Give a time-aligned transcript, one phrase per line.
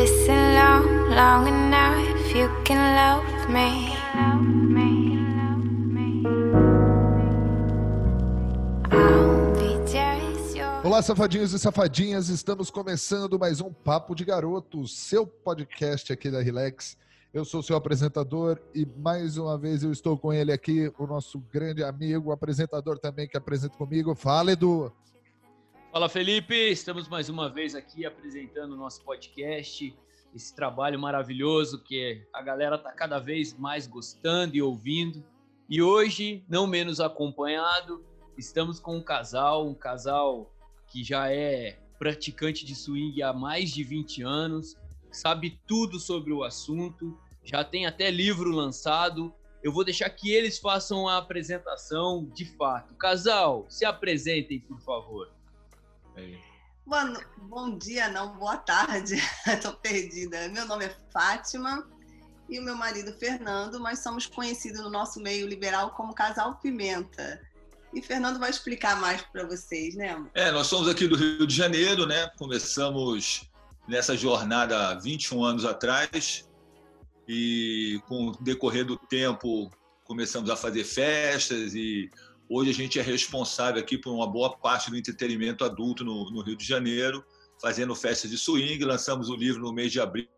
[0.00, 3.90] Listen long, long enough, you can love me.
[10.82, 16.40] Olá, safadinhos e safadinhas, estamos começando mais um Papo de Garoto, seu podcast aqui da
[16.40, 16.96] Relax.
[17.34, 21.38] Eu sou seu apresentador e mais uma vez eu estou com ele aqui, o nosso
[21.52, 24.14] grande amigo, apresentador também que apresenta comigo.
[24.14, 24.90] Fala, Edu.
[25.92, 29.92] Fala Felipe, estamos mais uma vez aqui apresentando o nosso podcast,
[30.32, 35.24] esse trabalho maravilhoso que a galera tá cada vez mais gostando e ouvindo.
[35.68, 38.04] E hoje, não menos acompanhado,
[38.38, 40.54] estamos com um casal, um casal
[40.86, 44.76] que já é praticante de swing há mais de 20 anos,
[45.10, 49.34] sabe tudo sobre o assunto, já tem até livro lançado.
[49.60, 52.94] Eu vou deixar que eles façam a apresentação de fato.
[52.94, 55.39] Casal, se apresentem, por favor.
[56.86, 59.14] Mano, bom dia, não, boa tarde.
[59.46, 60.48] Estou perdida.
[60.48, 61.88] Meu nome é Fátima
[62.48, 63.78] e o meu marido Fernando.
[63.78, 67.40] Nós somos conhecidos no nosso meio liberal como Casal Pimenta.
[67.92, 70.10] E Fernando vai explicar mais para vocês, né?
[70.10, 70.30] amor?
[70.34, 72.28] É, nós somos aqui do Rio de Janeiro, né?
[72.38, 73.50] Começamos
[73.88, 76.48] nessa jornada há 21 anos atrás
[77.26, 79.70] e com o decorrer do tempo
[80.04, 82.10] começamos a fazer festas e
[82.50, 86.42] hoje a gente é responsável aqui por uma boa parte do entretenimento adulto no, no
[86.42, 87.24] Rio de Janeiro,
[87.62, 90.28] fazendo festas de swing, lançamos o livro no mês de abril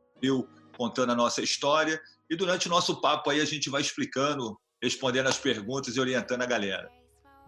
[0.77, 5.29] contando a nossa história e durante o nosso papo aí a gente vai explicando, respondendo
[5.29, 7.02] as perguntas e orientando a galera.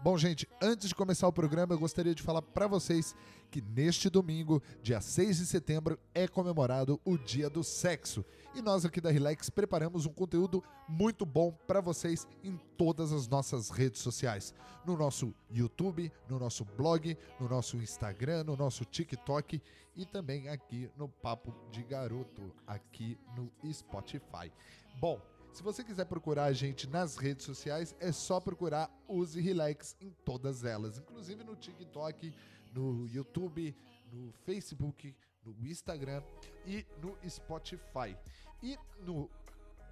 [0.05, 3.15] Bom, gente, antes de começar o programa, eu gostaria de falar para vocês
[3.49, 8.23] que neste domingo, dia 6 de setembro, é comemorado o Dia do Sexo.
[8.53, 13.27] E nós aqui da Relax preparamos um conteúdo muito bom para vocês em todas as
[13.27, 14.53] nossas redes sociais.
[14.85, 19.59] No nosso YouTube, no nosso blog, no nosso Instagram, no nosso TikTok
[19.95, 24.51] e também aqui no Papo de Garoto, aqui no Spotify.
[24.99, 25.19] Bom,
[25.55, 30.09] se você quiser procurar a gente nas redes sociais, é só procurar Use Relax em
[30.25, 32.33] todas elas, inclusive no TikTok,
[32.73, 33.73] no YouTube,
[34.11, 35.15] no Facebook,
[35.45, 36.21] no Instagram
[36.65, 38.17] e no Spotify.
[38.61, 39.29] E no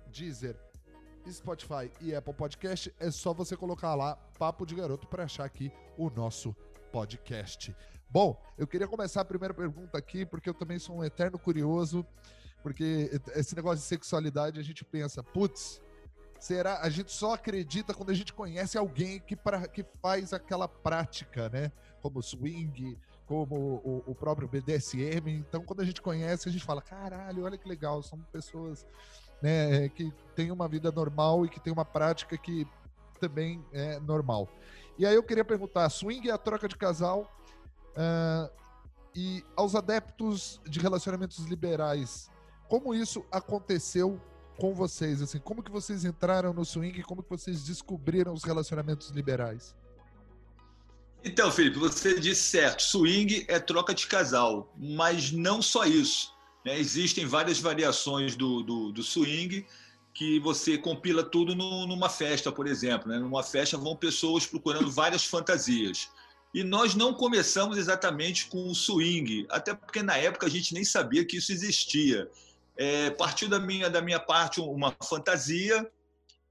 [0.08, 0.60] Deezer,
[1.32, 5.72] Spotify e Apple Podcast, é só você colocar lá Papo de Garoto para achar aqui
[5.98, 6.54] o nosso
[6.92, 7.74] podcast.
[8.10, 12.06] Bom, eu queria começar a primeira pergunta aqui, porque eu também sou um eterno curioso,
[12.64, 15.82] porque esse negócio de sexualidade a gente pensa, putz,
[16.40, 16.80] será?
[16.82, 21.50] A gente só acredita quando a gente conhece alguém que, pra, que faz aquela prática,
[21.50, 21.72] né?
[22.02, 22.98] Como swing,
[23.28, 25.30] como o, o próprio BDSM.
[25.30, 28.86] Então, quando a gente conhece, a gente fala: caralho, olha que legal, são pessoas
[29.42, 32.66] né, que têm uma vida normal e que têm uma prática que
[33.20, 34.50] também é normal.
[34.98, 37.30] E aí eu queria perguntar: swing é a troca de casal?
[37.96, 38.50] ah,
[39.16, 42.32] e aos adeptos de relacionamentos liberais,
[42.68, 44.20] como isso aconteceu
[44.58, 45.22] com vocês?
[45.22, 47.02] Assim, como que vocês entraram no swing?
[47.04, 49.76] Como que vocês descobriram os relacionamentos liberais?
[51.24, 52.82] Então, Felipe, você disse certo.
[52.84, 56.34] Swing é troca de casal, mas não só isso.
[56.66, 56.78] né?
[56.78, 59.66] Existem várias variações do, do, do swing
[60.14, 63.10] que você compila tudo no- numa festa, por exemplo.
[63.10, 63.18] né?
[63.20, 66.10] Numa festa vão pessoas procurando várias fantasias.
[66.54, 70.84] E nós não começamos exatamente com o swing, até porque na época a gente nem
[70.86, 72.30] sabia que isso existia.
[72.78, 75.90] É, partiu da minha, da minha parte uma fantasia.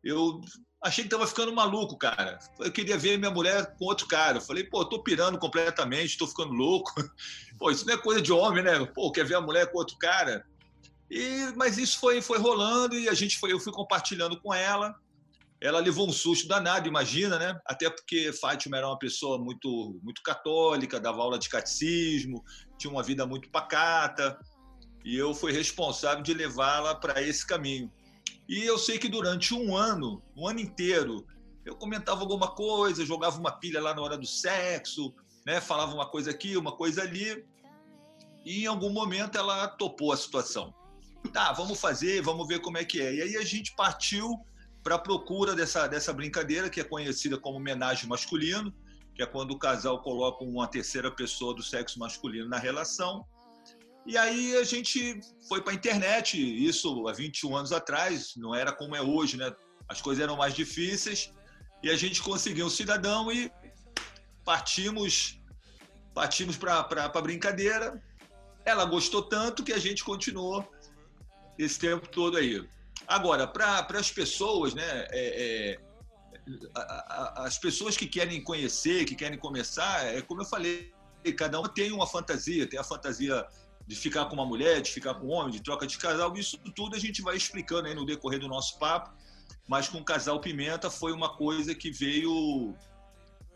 [0.03, 0.41] Eu
[0.83, 2.39] achei que estava ficando maluco, cara.
[2.59, 4.39] Eu queria ver minha mulher com outro cara.
[4.39, 6.93] Eu falei, pô, tô pirando completamente, tô ficando louco.
[7.59, 8.85] Pô, isso não é coisa de homem, né?
[8.87, 10.45] Pô, quer ver a mulher com outro cara?
[11.09, 14.95] E, mas isso foi, foi rolando e a gente foi, eu fui compartilhando com ela.
[15.61, 17.61] Ela levou um susto danado, imagina, né?
[17.65, 22.43] Até porque Fátima era uma pessoa muito, muito católica, dava aula de catecismo,
[22.77, 24.37] tinha uma vida muito pacata,
[25.05, 27.91] e eu fui responsável de levá-la para esse caminho.
[28.49, 31.27] E eu sei que durante um ano, um ano inteiro,
[31.65, 35.15] eu comentava alguma coisa, jogava uma pilha lá na hora do sexo,
[35.47, 35.61] né?
[35.61, 37.45] falava uma coisa aqui, uma coisa ali,
[38.45, 40.75] e em algum momento ela topou a situação.
[41.33, 43.15] Tá, vamos fazer, vamos ver como é que é.
[43.15, 44.41] E aí a gente partiu
[44.83, 48.75] para a procura dessa, dessa brincadeira, que é conhecida como homenagem masculino,
[49.15, 53.25] que é quando o casal coloca uma terceira pessoa do sexo masculino na relação.
[54.05, 58.73] E aí a gente foi para a internet, isso há 21 anos atrás, não era
[58.73, 59.55] como é hoje, né?
[59.89, 61.33] As coisas eram mais difíceis,
[61.83, 63.51] e a gente conseguiu um cidadão e
[64.45, 65.39] partimos
[66.15, 68.03] partimos para a brincadeira.
[68.65, 70.69] Ela gostou tanto que a gente continuou
[71.59, 72.69] esse tempo todo aí.
[73.07, 75.07] Agora, para as pessoas, né?
[75.11, 75.81] é- é,
[77.37, 80.93] as pessoas que querem conhecer, que querem começar, é como eu falei,
[81.37, 83.47] cada um tem uma fantasia, tem a fantasia
[83.87, 86.59] de ficar com uma mulher, de ficar com um homem, de troca de casal, isso
[86.75, 89.13] tudo a gente vai explicando aí no decorrer do nosso papo.
[89.69, 92.75] Mas com o casal Pimenta foi uma coisa que veio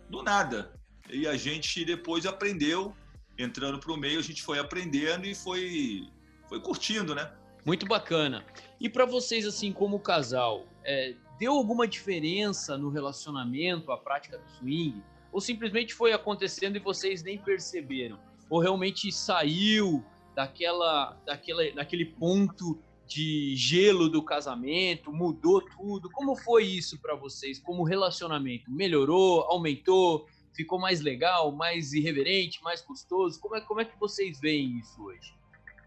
[0.08, 0.73] do nada.
[1.11, 2.94] E a gente depois aprendeu,
[3.38, 6.08] entrando para o meio, a gente foi aprendendo e foi,
[6.49, 7.31] foi curtindo, né?
[7.64, 8.44] Muito bacana.
[8.81, 14.49] E para vocês, assim, como casal, é, deu alguma diferença no relacionamento, a prática do
[14.50, 15.02] swing?
[15.32, 18.19] Ou simplesmente foi acontecendo e vocês nem perceberam?
[18.49, 20.05] Ou realmente saiu
[20.37, 26.11] daquela, daquela, daquele ponto de gelo do casamento, mudou tudo?
[26.11, 28.71] Como foi isso para vocês, como relacionamento?
[28.71, 33.41] Melhorou, aumentou, ficou mais legal, mais irreverente, mais gostoso?
[33.41, 35.35] Como é, como é que vocês veem isso hoje?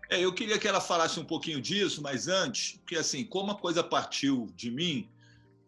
[0.09, 3.55] É, eu queria que ela falasse um pouquinho disso, mas antes, porque assim, como a
[3.55, 5.07] coisa partiu de mim,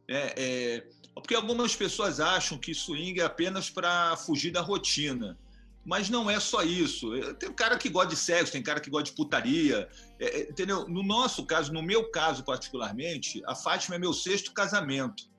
[0.07, 5.38] é, é porque algumas pessoas acham que swing é apenas para fugir da rotina.
[5.83, 7.16] Mas não é só isso.
[7.16, 9.89] É, tem cara que gosta de sexo, tem cara que gosta de putaria.
[10.19, 10.88] É, é, entendeu?
[10.88, 15.30] No nosso caso, no meu caso particularmente, a Fátima é meu sexto casamento.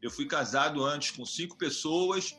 [0.00, 2.36] Eu fui casado antes com cinco pessoas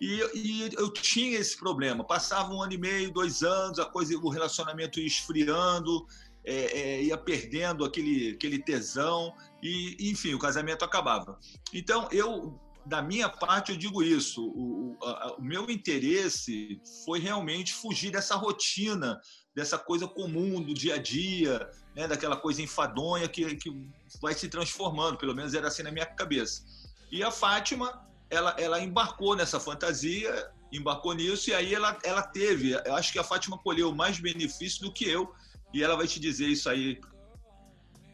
[0.00, 2.04] e, e, eu tinha esse problema.
[2.04, 6.04] Passava um ano e meio, dois anos, a coisa, o relacionamento ia esfriando,
[6.44, 9.32] é, é, ia perdendo aquele, aquele tesão
[9.62, 11.38] e, enfim, o casamento acabava.
[11.72, 14.46] Então, eu da minha parte, eu digo isso.
[14.46, 19.20] O, a, o, meu interesse foi realmente fugir dessa rotina,
[19.54, 23.90] dessa coisa comum do dia a dia, né, daquela coisa enfadonha que, que
[24.22, 26.64] vai se transformando, pelo menos era assim na minha cabeça.
[27.10, 32.72] E a Fátima, ela, ela embarcou nessa fantasia, embarcou nisso, e aí ela, ela teve.
[32.72, 35.32] Eu acho que a Fátima colheu mais benefício do que eu,
[35.74, 37.00] e ela vai te dizer isso aí.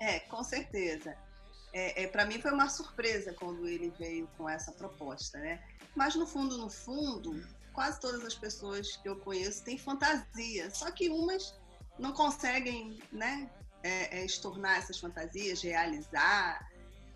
[0.01, 1.15] É, com certeza
[1.73, 5.63] é, é para mim foi uma surpresa quando ele veio com essa proposta, né?
[5.95, 7.43] Mas no fundo, no fundo,
[7.73, 11.55] quase todas as pessoas que eu conheço têm fantasia, só que umas
[11.99, 13.51] não conseguem, né,
[13.83, 16.69] é, é, estornar essas fantasias, realizar,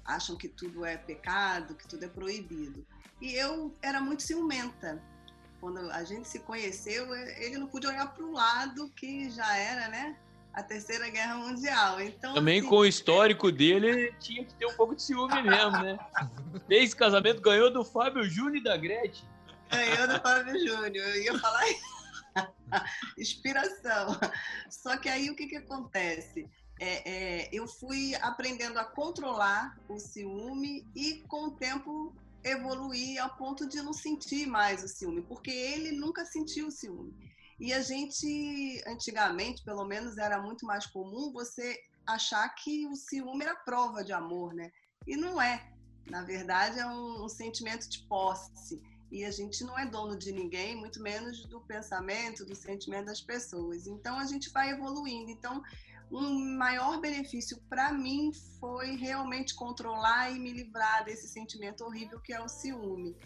[0.05, 2.87] acham que tudo é pecado, que tudo é proibido.
[3.21, 5.03] E eu era muito ciumenta.
[5.61, 9.89] Quando a gente se conheceu, ele não podia olhar para o lado que já era,
[9.89, 10.17] né?
[10.57, 12.01] A Terceira Guerra Mundial.
[12.01, 15.71] Então, Também assim, com o histórico dele, tinha que ter um pouco de ciúme mesmo,
[15.83, 15.99] né?
[16.67, 19.29] Fez casamento, ganhou do Fábio Júnior e da Gretchen.
[19.71, 21.63] Ganhou do Fábio Júnior, eu ia falar
[23.19, 24.19] inspiração.
[24.71, 26.49] Só que aí o que, que acontece?
[26.81, 33.37] É, é, eu fui aprendendo a controlar o ciúme e com o tempo evoluir ao
[33.37, 37.13] ponto de não sentir mais o ciúme, porque ele nunca sentiu o ciúme.
[37.59, 43.45] E a gente, antigamente, pelo menos, era muito mais comum você achar que o ciúme
[43.45, 44.71] era prova de amor, né?
[45.07, 45.73] E não é.
[46.11, 48.81] Na verdade, é um, um sentimento de posse.
[49.11, 53.21] E a gente não é dono de ninguém, muito menos do pensamento, do sentimento das
[53.21, 53.87] pessoas.
[53.87, 55.31] Então, a gente vai evoluindo.
[55.31, 55.63] Então,
[56.11, 62.33] um maior benefício para mim foi realmente controlar e me livrar desse sentimento horrível que
[62.33, 63.17] é o ciúme.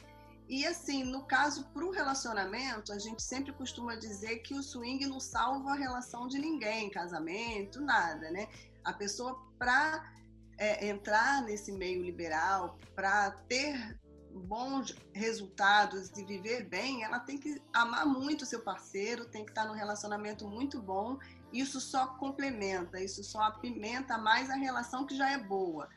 [0.50, 5.06] E assim, no caso para o relacionamento, a gente sempre costuma dizer que o swing
[5.06, 8.49] não salva a relação de ninguém, casamento, nada, né?
[8.82, 10.12] A pessoa para
[10.58, 13.97] é, entrar nesse meio liberal, para ter
[14.35, 19.52] bons resultados e viver bem, ela tem que amar muito o seu parceiro, tem que
[19.52, 21.17] estar num relacionamento muito bom.
[21.52, 25.88] Isso só complementa, isso só apimenta mais a relação que já é boa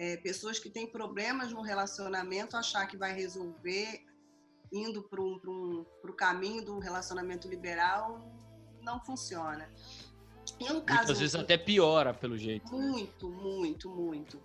[0.00, 4.02] é, pessoas que têm problemas no relacionamento achar que vai resolver
[4.72, 8.26] indo para um, um, o caminho do relacionamento liberal
[8.80, 9.70] não funciona.
[10.58, 12.72] E um caso, Muitas vezes até piora, pelo jeito.
[12.72, 14.40] Muito, muito, muito.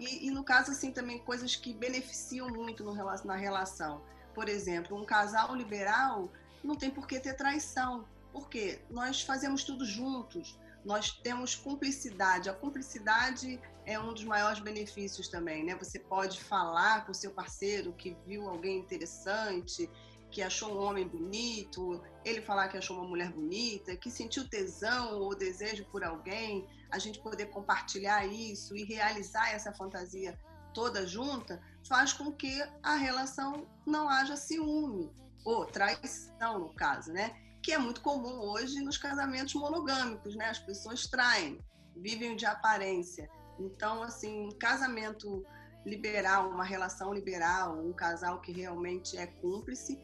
[0.00, 2.92] E, e, no caso, assim, também coisas que beneficiam muito no,
[3.24, 4.02] na relação.
[4.34, 6.28] Por exemplo, um casal liberal
[6.62, 8.04] não tem por que ter traição.
[8.32, 12.48] Porque nós fazemos tudo juntos nós temos cumplicidade.
[12.48, 15.74] A cumplicidade é um dos maiores benefícios também, né?
[15.76, 19.90] Você pode falar com o seu parceiro que viu alguém interessante,
[20.30, 25.18] que achou um homem bonito, ele falar que achou uma mulher bonita, que sentiu tesão
[25.18, 30.38] ou desejo por alguém, a gente poder compartilhar isso e realizar essa fantasia
[30.74, 35.10] toda junta, faz com que a relação não haja ciúme
[35.46, 37.34] ou traição no caso, né?
[37.62, 40.46] que é muito comum hoje nos casamentos monogâmicos, né?
[40.48, 41.58] As pessoas traem,
[41.96, 43.28] vivem de aparência.
[43.58, 45.44] Então, assim, um casamento
[45.84, 49.98] liberal, uma relação liberal, um casal que realmente é cúmplice,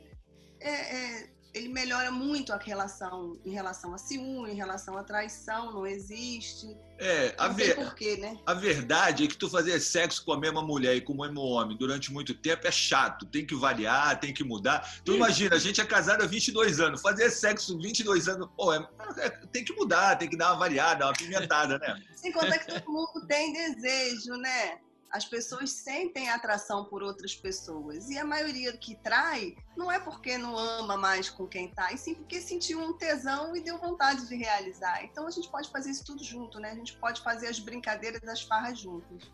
[0.61, 5.73] é, é, ele melhora muito a relação em relação a ciúme, em relação à traição,
[5.73, 6.76] não existe.
[6.99, 7.76] É, a, não ver...
[7.76, 8.37] porquê, né?
[8.44, 11.40] a verdade é que tu fazer sexo com a mesma mulher e com o mesmo
[11.40, 15.00] homem durante muito tempo é chato, tem que variar, tem que mudar.
[15.04, 18.88] Tu imagina, a gente é casado há 22 anos, fazer sexo 22 anos, pô, é...
[19.18, 19.30] É...
[19.30, 22.02] tem que mudar, tem que dar uma variada, uma pimentada, né?
[22.16, 24.78] Sem contar que todo mundo tem desejo, né?
[25.14, 28.11] As pessoas sentem atração por outras pessoas.
[28.11, 31.97] E a maioria que trai não é porque não ama mais com quem tá, e
[31.97, 35.04] sim porque sentiu um tesão e deu vontade de realizar.
[35.04, 36.73] Então a gente pode fazer isso tudo junto, né?
[36.73, 39.30] A gente pode fazer as brincadeiras, as farras juntos.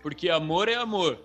[0.00, 1.18] Porque amor é amor.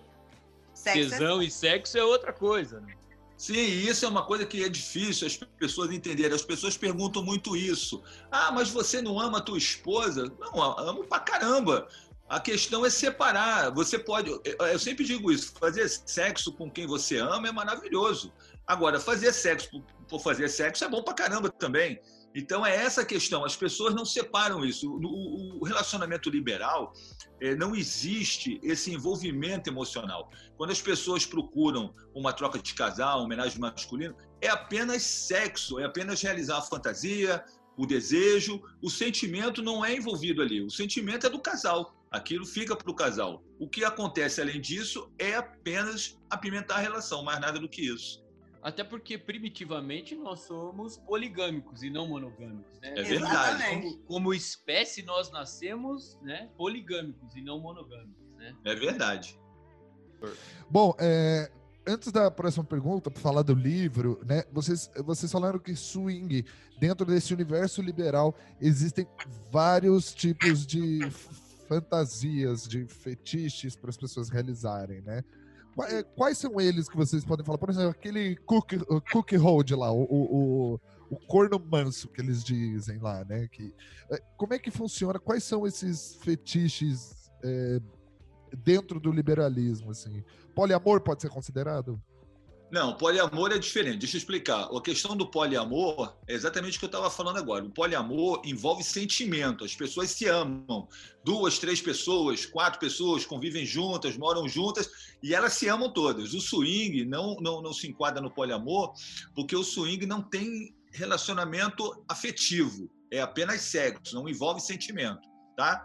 [0.74, 1.44] Sexo é Tesão é...
[1.44, 2.80] e sexo é outra coisa.
[2.80, 2.96] Né?
[3.36, 6.34] Sim, isso é uma coisa que é difícil as pessoas entenderem.
[6.34, 8.02] As pessoas perguntam muito isso.
[8.28, 10.30] Ah, mas você não ama a tua esposa?
[10.40, 11.88] Não, amo pra caramba.
[12.30, 13.72] A questão é separar.
[13.72, 14.30] Você pode.
[14.72, 18.32] Eu sempre digo isso: fazer sexo com quem você ama é maravilhoso.
[18.64, 22.00] Agora, fazer sexo por fazer sexo é bom pra caramba também.
[22.32, 23.44] Então, é essa a questão.
[23.44, 24.88] As pessoas não separam isso.
[24.88, 26.92] O relacionamento liberal
[27.40, 30.30] é, não existe esse envolvimento emocional.
[30.56, 35.84] Quando as pessoas procuram uma troca de casal, uma homenagem masculina, é apenas sexo, é
[35.84, 37.44] apenas realizar a fantasia,
[37.76, 40.62] o desejo, o sentimento não é envolvido ali.
[40.62, 41.99] O sentimento é do casal.
[42.10, 43.44] Aquilo fica para o casal.
[43.58, 48.24] O que acontece além disso é apenas apimentar a relação, mais nada do que isso.
[48.62, 52.94] Até porque primitivamente nós somos poligâmicos e não monogâmicos, né?
[52.96, 53.80] É verdade.
[53.80, 58.54] Como, como, espécie nós nascemos, né, poligâmicos e não monogâmicos, né?
[58.64, 59.40] É verdade.
[60.68, 61.50] Bom, é,
[61.86, 64.44] antes da próxima pergunta, para falar do livro, né?
[64.52, 66.44] Vocês, vocês falaram que swing,
[66.78, 69.06] dentro desse universo liberal, existem
[69.50, 71.00] vários tipos de
[71.70, 75.22] fantasias, de fetiches para as pessoas realizarem, né?
[75.88, 77.58] Eh, quais são eles que vocês podem falar?
[77.58, 78.78] Por exemplo, aquele cookie,
[79.12, 83.46] cookie hold lá, o, o, o, corno manso que eles dizem lá, né?
[83.46, 83.72] Que,
[84.10, 85.20] eh, como é que funciona?
[85.20, 87.78] Quais são esses fetiches é,
[88.64, 89.92] dentro do liberalismo?
[89.92, 90.24] Assim?
[90.56, 92.02] Poliamor pode ser considerado?
[92.70, 93.98] Não, poliamor é diferente.
[93.98, 94.68] Deixa eu explicar.
[94.72, 97.64] A questão do poliamor é exatamente o que eu estava falando agora.
[97.64, 99.64] O poliamor envolve sentimento.
[99.64, 100.88] As pessoas se amam.
[101.24, 104.88] Duas, três pessoas, quatro pessoas convivem juntas, moram juntas
[105.22, 106.32] e elas se amam todas.
[106.32, 108.92] O swing não, não, não se enquadra no poliamor
[109.34, 112.88] porque o swing não tem relacionamento afetivo.
[113.10, 115.84] É apenas sexo, não envolve sentimento, tá?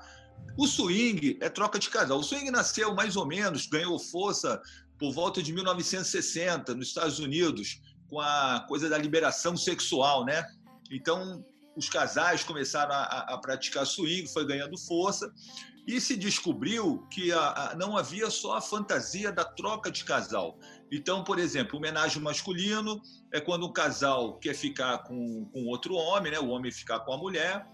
[0.58, 2.20] O swing é troca de casal.
[2.20, 4.62] O swing nasceu mais ou menos, ganhou força
[4.98, 10.46] por volta de 1960, nos Estados Unidos, com a coisa da liberação sexual, né?
[10.92, 11.44] Então,
[11.76, 15.32] os casais começaram a, a praticar swing, foi ganhando força,
[15.88, 20.58] e se descobriu que a, a, não havia só a fantasia da troca de casal.
[20.92, 26.32] Então, por exemplo, homenagem masculino é quando um casal quer ficar com, com outro homem,
[26.32, 26.40] né?
[26.40, 27.68] o homem ficar com a mulher,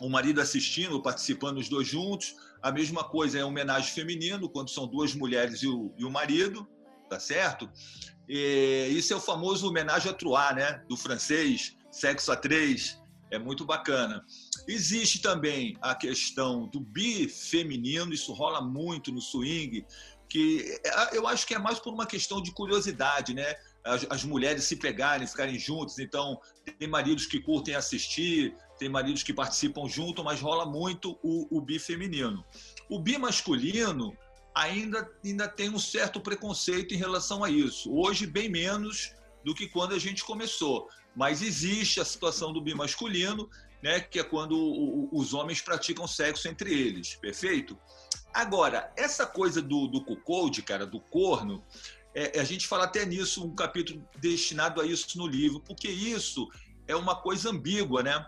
[0.00, 2.34] o marido assistindo, participando os dois juntos.
[2.62, 6.66] A mesma coisa é homenagem feminino, quando são duas mulheres e o, e o marido,
[7.08, 7.70] tá certo?
[8.28, 10.84] E isso é o famoso homenagem a trois, né?
[10.88, 13.00] Do francês, sexo a três,
[13.30, 14.24] é muito bacana.
[14.66, 19.84] Existe também a questão do bi feminino, isso rola muito no swing,
[20.28, 23.54] que é, eu acho que é mais por uma questão de curiosidade, né?
[23.84, 26.40] As, as mulheres se pegarem, ficarem juntas, então
[26.78, 31.60] tem maridos que curtem assistir, tem maridos que participam junto, mas rola muito o, o
[31.60, 32.44] bi feminino.
[32.88, 34.16] O bi masculino
[34.54, 37.92] ainda, ainda tem um certo preconceito em relação a isso.
[37.92, 39.12] Hoje, bem menos
[39.44, 40.88] do que quando a gente começou.
[41.14, 43.48] Mas existe a situação do bi masculino,
[43.82, 47.78] né, que é quando o, os homens praticam sexo entre eles, perfeito?
[48.34, 51.64] Agora, essa coisa do, do cuckold, cara, do corno,
[52.14, 56.48] é, a gente fala até nisso, um capítulo destinado a isso no livro, porque isso
[56.88, 58.26] é uma coisa ambígua, né?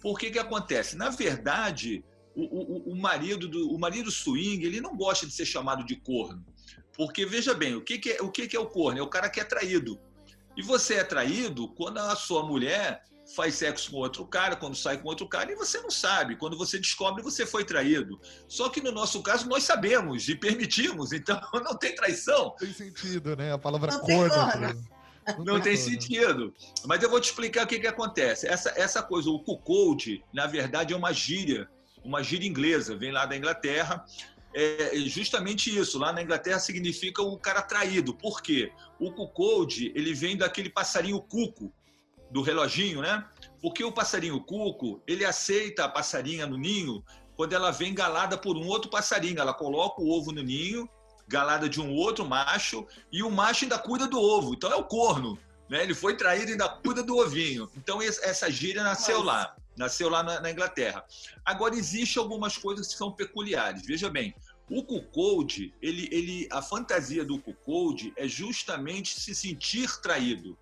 [0.00, 0.96] Por que que acontece?
[0.96, 5.44] Na verdade, o, o, o, marido do o marido swing ele não gosta de ser
[5.44, 6.44] chamado de corno,
[6.96, 9.08] porque veja bem o que, que é o que, que é o corno é o
[9.08, 10.00] cara que é traído
[10.58, 13.02] e você é traído quando a sua mulher
[13.36, 16.34] faz sexo com outro cara, quando sai com outro cara, e você não sabe.
[16.34, 18.18] Quando você descobre, você foi traído.
[18.48, 22.56] Só que no nosso caso, nós sabemos e permitimos, então não tem traição.
[22.58, 23.52] Tem sentido, né?
[23.52, 24.34] A palavra corno.
[25.44, 26.54] Não, tem sentido.
[26.86, 28.46] Mas eu vou te explicar o que, que acontece.
[28.46, 31.68] Essa, essa coisa, o cuckold, na verdade, é uma gíria,
[32.04, 34.04] uma gíria inglesa, vem lá da Inglaterra.
[34.54, 35.98] É justamente isso.
[35.98, 38.14] Lá na Inglaterra significa o cara traído.
[38.14, 38.72] Por quê?
[38.98, 41.72] O cuckold, ele vem daquele passarinho cuco,
[42.30, 43.24] do reloginho, né?
[43.60, 47.02] Porque o passarinho cuco, ele aceita a passarinha no ninho
[47.36, 49.38] quando ela vem galada por um outro passarinho.
[49.38, 50.88] Ela coloca o ovo no ninho
[51.28, 54.54] galada de um outro macho, e o macho ainda cuida do ovo.
[54.54, 55.38] Então é o corno.
[55.68, 55.82] Né?
[55.82, 57.70] Ele foi traído e ainda cuida do ovinho.
[57.76, 59.26] Então, essa gíria nasceu Mas...
[59.26, 59.56] lá.
[59.76, 61.04] Nasceu lá na, na, Inglaterra.
[61.44, 63.86] Agora, existe algumas coisas que são peculiares.
[63.86, 64.34] Veja bem,
[64.68, 70.58] o cuckold, ele, ele, a fantasia do cuckold é justamente se sentir traído.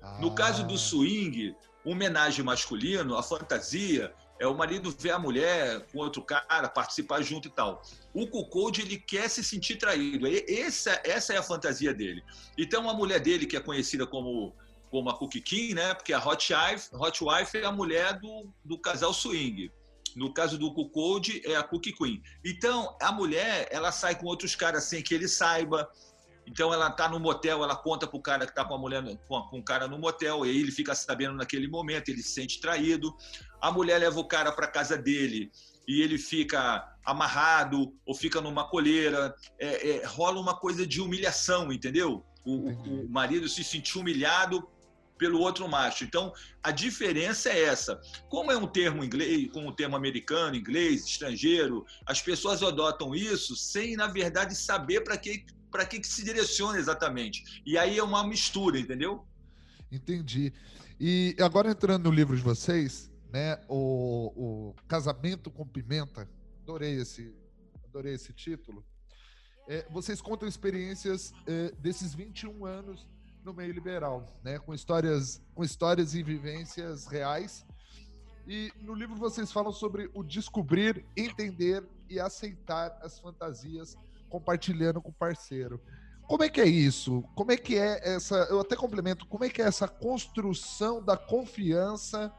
[0.00, 0.18] Ah.
[0.20, 5.98] No caso do swing, homenagem masculino, a fantasia é o marido ver a mulher com
[5.98, 7.80] outro cara, participar junto e tal.
[8.12, 10.26] O cuckold, ele quer se sentir traído.
[10.26, 12.24] Essa, essa é a fantasia dele.
[12.58, 14.52] Então, a mulher dele, que é conhecida como,
[14.90, 15.94] como a Cookie King, né?
[15.94, 19.70] Porque a Hot Wife, Hot Wife é a mulher do, do casal swing.
[20.16, 22.20] No caso do Cuckold, é a Cookie Queen.
[22.44, 25.88] Então, a mulher, ela sai com outros caras sem que ele saiba.
[26.46, 29.40] Então ela tá no motel, ela conta pro cara que tá com a mulher, com,
[29.42, 32.60] com o cara no motel, e aí ele fica sabendo naquele momento, ele se sente
[32.60, 33.14] traído.
[33.60, 35.50] A mulher leva o cara para casa dele
[35.86, 39.34] e ele fica amarrado ou fica numa coleira.
[39.58, 42.24] É, é, rola uma coisa de humilhação, entendeu?
[42.44, 44.68] O, o, marido se sentiu humilhado
[45.16, 46.02] pelo outro macho.
[46.02, 46.32] Então,
[46.62, 48.00] a diferença é essa.
[48.28, 53.54] Como é um termo inglês, com um termo americano, inglês, estrangeiro, as pessoas adotam isso
[53.54, 57.62] sem, na verdade, saber para que para que, que se direciona exatamente.
[57.66, 59.26] E aí é uma mistura, entendeu?
[59.90, 60.52] Entendi.
[61.00, 66.28] E agora entrando no livro de vocês, né, o, o Casamento com Pimenta,
[66.62, 67.34] adorei esse,
[67.84, 68.84] adorei esse título.
[69.66, 73.08] É, vocês contam experiências é, desses 21 anos
[73.42, 77.64] no meio liberal, né, com histórias, com histórias e vivências reais.
[78.46, 83.96] E no livro vocês falam sobre o descobrir, entender e aceitar as fantasias
[84.32, 85.78] compartilhando com o parceiro.
[86.26, 87.22] Como é que é isso?
[87.34, 88.36] Como é que é essa.
[88.48, 92.32] Eu até complemento, como é que é essa construção da confiança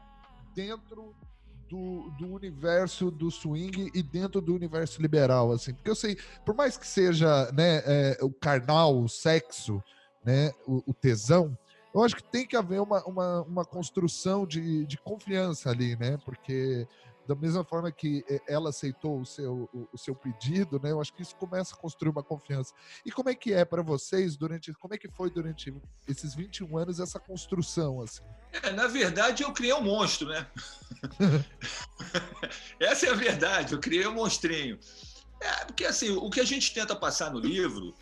[0.52, 1.14] dentro
[1.68, 5.72] do, do universo do swing e dentro do universo liberal, assim?
[5.72, 9.80] Porque eu sei, por mais que seja né, é, o carnal, o sexo,
[10.24, 11.56] né, o, o, tesão,
[11.94, 16.18] eu acho que tem que haver uma, uma, uma construção de, de confiança ali, né?
[16.24, 16.88] Porque
[17.26, 20.90] da mesma forma que eh, ela aceitou o seu, o, seu pedido, né?
[20.90, 22.74] Eu acho que isso começa a construir uma confiança.
[23.04, 25.74] E como é que é para vocês durante, como é que foi durante
[26.06, 28.22] esses 21 anos essa construção assim?
[28.52, 30.46] É, na verdade, eu criei um monstro, né?
[32.78, 34.78] essa é a verdade, eu criei um monstrinho.
[35.40, 37.94] É, porque assim, o que a gente tenta passar no livro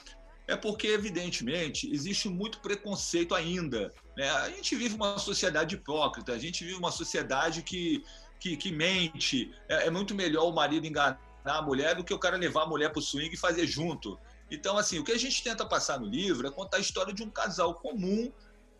[0.47, 3.93] é porque, evidentemente, existe muito preconceito ainda.
[4.17, 4.29] Né?
[4.31, 8.05] A gente vive uma sociedade hipócrita, a gente vive uma sociedade que
[8.43, 9.55] que, que mente.
[9.69, 12.67] É, é, muito melhor o marido enganar a mulher do que o cara levar a
[12.67, 14.19] mulher para o swing e fazer junto.
[14.51, 17.23] Então, assim, o que a gente tenta passar no livro é contar a história de
[17.23, 18.33] um casal comum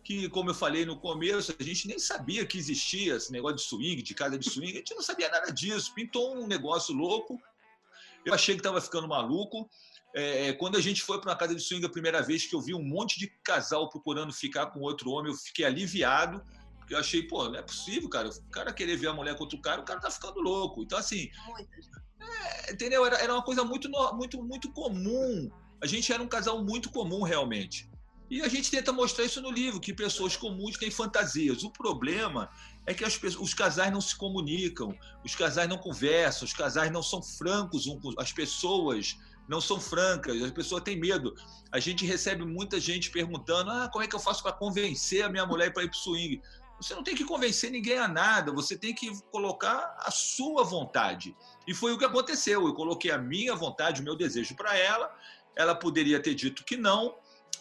[0.03, 3.63] que, como eu falei no começo, a gente nem sabia que existia esse negócio de
[3.63, 5.93] swing, de casa de swing, a gente não sabia nada disso.
[5.93, 7.41] Pintou um negócio louco.
[8.25, 9.69] Eu achei que estava ficando maluco.
[10.13, 12.53] É, é, quando a gente foi para uma casa de swing a primeira vez que
[12.53, 16.43] eu vi um monte de casal procurando ficar com outro homem, eu fiquei aliviado.
[16.93, 18.29] Eu achei, pô, não é possível, cara.
[18.29, 20.83] O cara querer ver a mulher com outro cara, o cara tá ficando louco.
[20.83, 21.29] Então, assim.
[22.19, 23.05] É, entendeu?
[23.05, 25.49] Era, era uma coisa muito, muito, muito comum.
[25.81, 27.89] A gente era um casal muito comum, realmente.
[28.29, 31.63] E a gente tenta mostrar isso no livro, que pessoas comuns têm fantasias.
[31.63, 32.49] O problema
[32.85, 37.03] é que as, os casais não se comunicam, os casais não conversam, os casais não
[37.03, 41.35] são francos, um, as pessoas não são francas, as pessoas têm medo.
[41.71, 45.29] A gente recebe muita gente perguntando: ah, como é que eu faço para convencer a
[45.29, 46.41] minha mulher para ir para o swing?
[46.83, 51.35] Você não tem que convencer ninguém a nada, você tem que colocar a sua vontade.
[51.65, 52.67] E foi o que aconteceu.
[52.67, 55.09] Eu coloquei a minha vontade, o meu desejo para ela.
[55.55, 57.15] Ela poderia ter dito que não,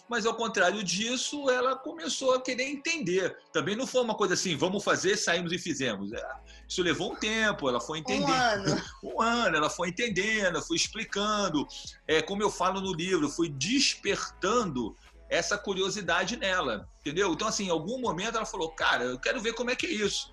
[0.08, 3.36] mas ao contrário disso, ela começou a querer entender.
[3.52, 6.12] Também não foi uma coisa assim, vamos fazer, saímos e fizemos.
[6.12, 6.30] É,
[6.68, 8.28] isso levou um tempo, ela foi entendendo.
[8.28, 8.82] Um ano.
[9.02, 11.66] um ano, ela foi entendendo, foi explicando.
[12.06, 14.96] É, como eu falo no livro, fui despertando
[15.32, 17.32] essa curiosidade nela, entendeu?
[17.32, 19.90] Então, assim, em algum momento ela falou, cara, eu quero ver como é que é
[19.90, 20.30] isso.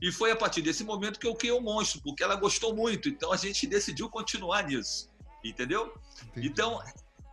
[0.00, 3.08] E foi a partir desse momento que eu criei o monstro, porque ela gostou muito.
[3.08, 5.08] Então a gente decidiu continuar nisso,
[5.42, 5.94] entendeu?
[6.26, 6.48] Entendi.
[6.48, 6.82] Então,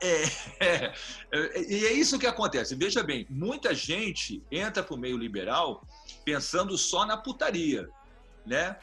[0.01, 0.23] é,
[0.61, 0.93] é,
[1.29, 2.73] é, e é isso que acontece.
[2.73, 5.85] Veja bem, muita gente entra para o meio liberal
[6.23, 7.89] pensando só na putaria,
[8.45, 8.77] né?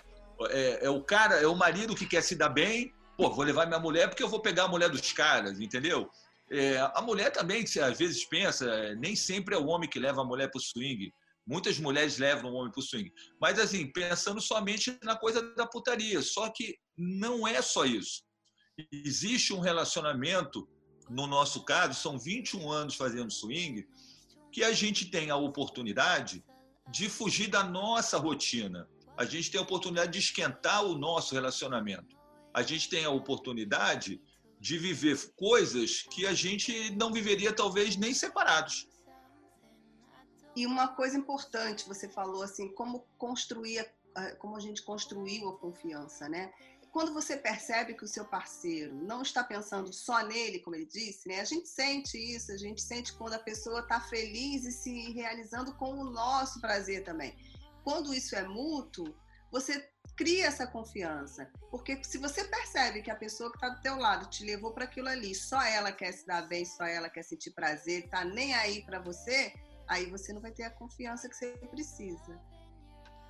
[0.50, 2.92] É, é, o cara, é o marido que quer se dar bem.
[3.16, 6.10] Pô, vou levar minha mulher porque eu vou pegar a mulher dos caras, entendeu?
[6.50, 10.22] É, a mulher também, se às vezes pensa, nem sempre é o homem que leva
[10.22, 11.12] a mulher para o swing.
[11.46, 13.12] Muitas mulheres levam o homem para o swing.
[13.40, 16.22] Mas, assim, pensando somente na coisa da putaria.
[16.22, 18.22] Só que não é só isso.
[18.92, 20.68] Existe um relacionamento,
[21.08, 23.86] no nosso caso, são 21 anos fazendo swing,
[24.52, 26.44] que a gente tem a oportunidade
[26.90, 28.88] de fugir da nossa rotina.
[29.16, 32.16] A gente tem a oportunidade de esquentar o nosso relacionamento.
[32.52, 34.20] A gente tem a oportunidade
[34.58, 38.88] de viver coisas que a gente não viveria talvez nem separados.
[40.54, 43.86] E uma coisa importante, você falou assim, como construir,
[44.38, 46.52] como a gente construiu a confiança, né?
[46.90, 51.28] Quando você percebe que o seu parceiro não está pensando só nele, como ele disse,
[51.28, 51.40] né?
[51.40, 55.74] A gente sente isso, a gente sente quando a pessoa está feliz e se realizando
[55.74, 57.36] com o nosso prazer também.
[57.84, 59.14] Quando isso é mútuo,
[59.52, 61.48] você cria essa confiança.
[61.70, 64.84] Porque se você percebe que a pessoa que está do teu lado te levou para
[64.84, 68.54] aquilo ali, só ela quer se dar bem, só ela quer sentir prazer, tá nem
[68.54, 69.52] aí para você,
[69.86, 72.40] aí você não vai ter a confiança que você precisa.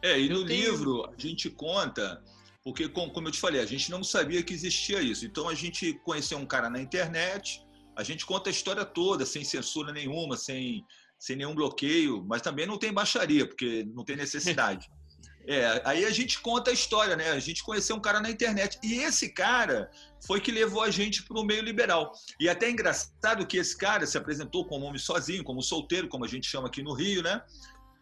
[0.03, 2.22] É, e no livro a gente conta,
[2.62, 5.27] porque como eu te falei, a gente não sabia que existia isso.
[5.27, 9.42] Então a gente conheceu um cara na internet, a gente conta a história toda, sem
[9.42, 10.85] censura nenhuma, sem,
[11.18, 14.88] sem nenhum bloqueio, mas também não tem baixaria, porque não tem necessidade.
[15.49, 17.31] É, aí a gente conta a história, né?
[17.31, 18.79] A gente conheceu um cara na internet.
[18.83, 19.89] E esse cara
[20.27, 22.13] foi que levou a gente para o meio liberal.
[22.41, 26.25] E até é engraçado que esse cara se apresentou como homem sozinho, como solteiro, como
[26.25, 27.41] a gente chama aqui no Rio, né?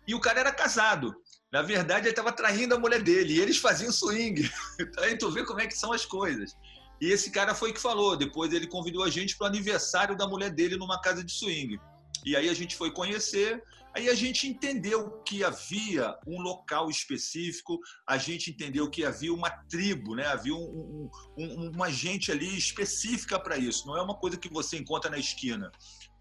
[0.08, 1.14] E o cara era casado.
[1.52, 3.34] Na verdade, ele estava traindo a mulher dele.
[3.34, 4.50] E eles faziam swing.
[4.80, 6.56] Então, tu vê como é que são as coisas.
[7.00, 8.16] E esse cara foi que falou.
[8.16, 11.78] Depois ele convidou a gente para o aniversário da mulher dele numa casa de swing.
[12.24, 13.62] E aí a gente foi conhecer.
[13.96, 17.78] Aí a gente entendeu que havia um local específico,
[18.08, 20.26] a gente entendeu que havia uma tribo, né?
[20.26, 24.76] havia um, um, uma gente ali específica para isso, não é uma coisa que você
[24.76, 25.70] encontra na esquina.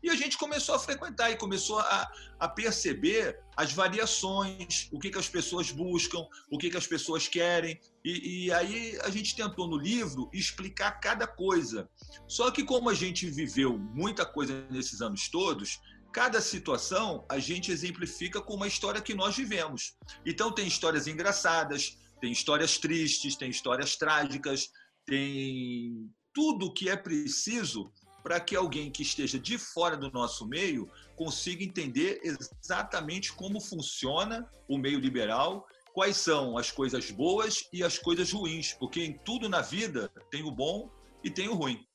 [0.04, 5.10] E a gente começou a frequentar e começou a, a perceber as variações, o que,
[5.10, 7.80] que as pessoas buscam, o que, que as pessoas querem.
[8.04, 11.90] E, e, aí a gente tentou no livro explicar cada coisa.
[12.28, 15.80] Só que como a gente viveu muita coisa nesses anos todos,
[16.14, 19.96] cada situação a gente exemplifica com uma história que nós vivemos.
[20.24, 24.70] Então tem histórias engraçadas, tem histórias tristes, tem histórias trágicas,
[25.08, 30.48] tem tudo o que é preciso para que alguém que esteja de fora do nosso
[30.48, 37.84] meio consiga entender exatamente como funciona o meio liberal, quais são as coisas boas e
[37.84, 40.90] as coisas ruins, porque em tudo na vida tem o bom
[41.24, 41.86] e tem o ruim.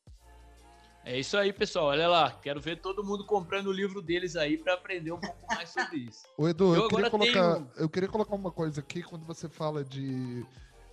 [1.05, 1.87] É isso aí, pessoal.
[1.87, 5.47] Olha lá, quero ver todo mundo comprando o livro deles aí para aprender um pouco
[5.55, 6.25] mais sobre isso.
[6.37, 7.71] O Edu, eu, eu queria colocar, tenho...
[7.77, 10.45] eu queria colocar uma coisa aqui quando você fala de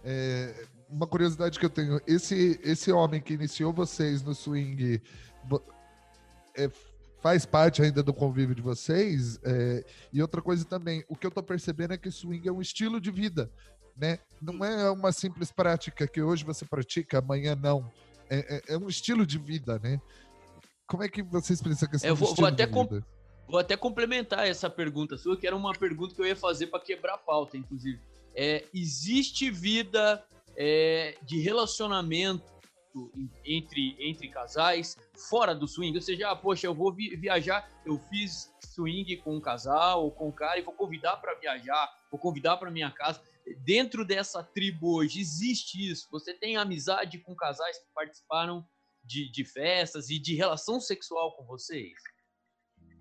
[0.04, 2.00] é, uma curiosidade que eu tenho.
[2.08, 5.02] Esse esse homem que iniciou vocês no swing
[6.56, 6.70] é,
[7.22, 9.40] faz parte ainda do convívio de vocês?
[9.44, 12.62] É, e outra coisa também, o que eu tô percebendo é que swing é um
[12.62, 13.52] estilo de vida,
[13.98, 14.20] né?
[14.42, 17.92] Não é uma simples prática que hoje você pratica, amanhã não
[18.30, 20.00] é, é, é, um estilo de vida, né?
[20.88, 22.68] Como é que você explica essa questão eu vou, vou até
[23.48, 26.80] Vou até complementar essa pergunta sua, que era uma pergunta que eu ia fazer para
[26.80, 28.00] quebrar a pauta, inclusive.
[28.34, 30.24] É, existe vida
[30.58, 32.56] é, de relacionamento
[33.46, 34.98] entre, entre casais
[35.30, 35.96] fora do swing?
[35.96, 40.12] Ou seja, ah, poxa, eu vou vi viajar, eu fiz swing com um casal ou
[40.12, 43.22] com um cara e vou convidar para viajar, vou convidar para minha casa
[43.64, 46.08] dentro dessa tribo hoje existe isso?
[46.12, 48.66] Você tem amizade com casais que participaram
[49.04, 51.94] de, de festas e de relação sexual com vocês?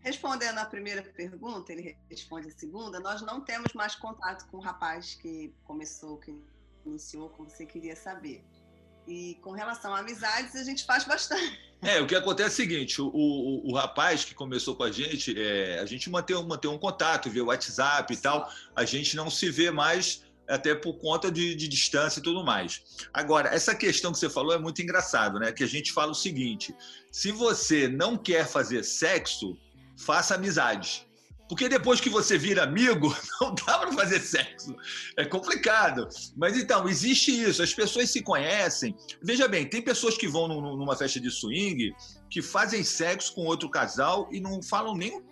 [0.00, 3.00] Respondendo à primeira pergunta, ele responde a segunda.
[3.00, 6.30] Nós não temos mais contato com o rapaz que começou, que
[6.85, 8.44] iniciou, como você queria saber.
[9.07, 11.59] E com relação a amizades, a gente faz bastante.
[11.83, 14.90] É, o que acontece é o seguinte: o, o, o rapaz que começou com a
[14.90, 19.28] gente, é, a gente mantém, mantém um contato via WhatsApp e tal, a gente não
[19.28, 22.83] se vê mais até por conta de, de, distância e tudo mais.
[23.12, 25.52] Agora, essa questão que você falou é muito engraçado, né?
[25.52, 26.74] Que a gente fala o seguinte:
[27.11, 29.57] se você não quer fazer sexo,
[29.96, 31.07] faça amizades.
[31.48, 34.74] Porque depois que você vira amigo, não dá para fazer sexo.
[35.16, 36.09] É complicado.
[36.37, 37.62] Mas então, existe isso.
[37.62, 38.96] As pessoas se conhecem.
[39.22, 41.94] Veja bem, tem pessoas que vão numa festa de swing
[42.30, 45.24] que fazem sexo com outro casal e não falam nem o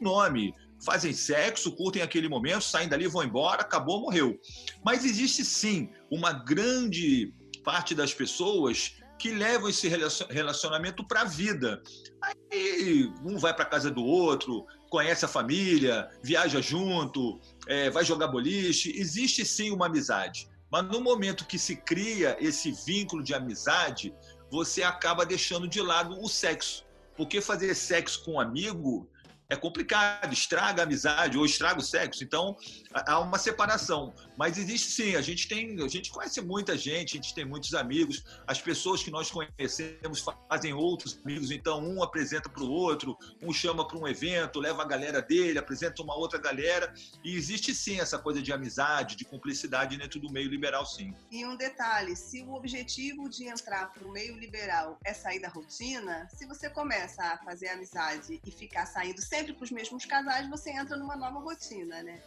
[0.00, 4.38] nome fazem sexo, curtem aquele momento, saem dali, vão embora, acabou, morreu.
[4.84, 7.32] Mas existe sim uma grande
[7.64, 9.88] parte das pessoas que levam esse
[10.30, 11.82] relacionamento para a vida.
[12.22, 18.28] Aí um vai para casa do outro, conhece a família, viaja junto, é, vai jogar
[18.28, 18.96] boliche.
[18.96, 20.48] Existe sim uma amizade.
[20.70, 24.14] Mas no momento que se cria esse vínculo de amizade,
[24.50, 26.86] você acaba deixando de lado o sexo.
[27.16, 29.10] Porque fazer sexo com um amigo
[29.50, 32.22] é complicado, estraga a amizade ou estraga o sexo.
[32.22, 32.56] Então
[32.92, 34.12] há uma separação.
[34.38, 37.74] Mas existe sim, a gente tem, a gente conhece muita gente, a gente tem muitos
[37.74, 38.22] amigos.
[38.46, 43.52] As pessoas que nós conhecemos fazem outros amigos, então um apresenta para o outro, um
[43.52, 46.94] chama para um evento, leva a galera dele, apresenta uma outra galera.
[47.24, 51.12] E existe sim essa coisa de amizade, de cumplicidade dentro do meio liberal, sim.
[51.32, 55.48] E um detalhe: se o objetivo de entrar para o meio liberal é sair da
[55.48, 60.48] rotina, se você começa a fazer amizade e ficar saindo sempre para os mesmos casais,
[60.48, 62.22] você entra numa nova rotina, né?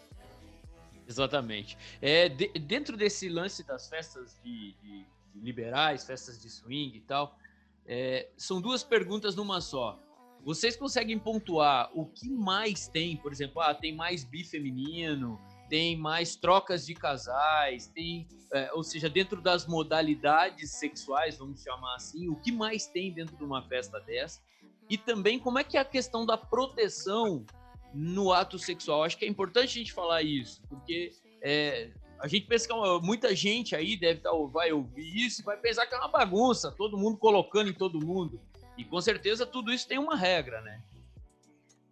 [1.11, 1.77] Exatamente.
[2.01, 7.01] É, de, dentro desse lance das festas de, de, de, liberais, festas de swing e
[7.01, 7.35] tal,
[7.85, 9.99] é, são duas perguntas numa só.
[10.43, 15.95] Vocês conseguem pontuar o que mais tem, por exemplo, ah, tem mais bi feminino, tem
[15.95, 22.27] mais trocas de casais, tem, é, ou seja, dentro das modalidades sexuais, vamos chamar assim,
[22.27, 24.41] o que mais tem dentro de uma festa dessa?
[24.89, 27.45] E também como é que é a questão da proteção
[27.93, 29.03] no ato sexual?
[29.03, 32.99] Acho que é importante a gente falar isso, porque é, a gente pensa que é
[33.01, 36.71] muita gente aí deve estar, tá, vai ouvir isso vai pensar que é uma bagunça,
[36.71, 38.39] todo mundo colocando em todo mundo.
[38.77, 40.81] E com certeza tudo isso tem uma regra, né?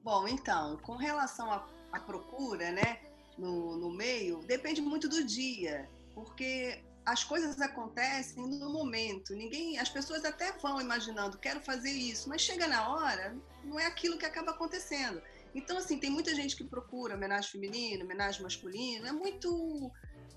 [0.04, 3.00] Bom, então, com relação à procura, né?
[3.40, 9.34] no, no meio depende muito do dia, porque as coisas acontecem no momento.
[9.34, 13.86] Ninguém, as pessoas até vão imaginando, quero fazer isso, mas chega na hora, não é
[13.86, 15.22] aquilo que acaba acontecendo.
[15.54, 19.92] Então, assim, tem muita gente que procura homenagem feminina, homenagem masculina, é muito,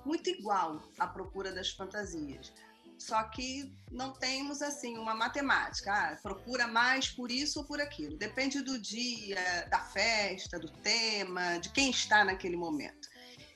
[0.05, 2.53] muito igual a procura das fantasias.
[2.99, 8.17] Só que não temos assim uma matemática, ah, procura mais por isso ou por aquilo.
[8.17, 13.09] Depende do dia, da festa, do tema, de quem está naquele momento.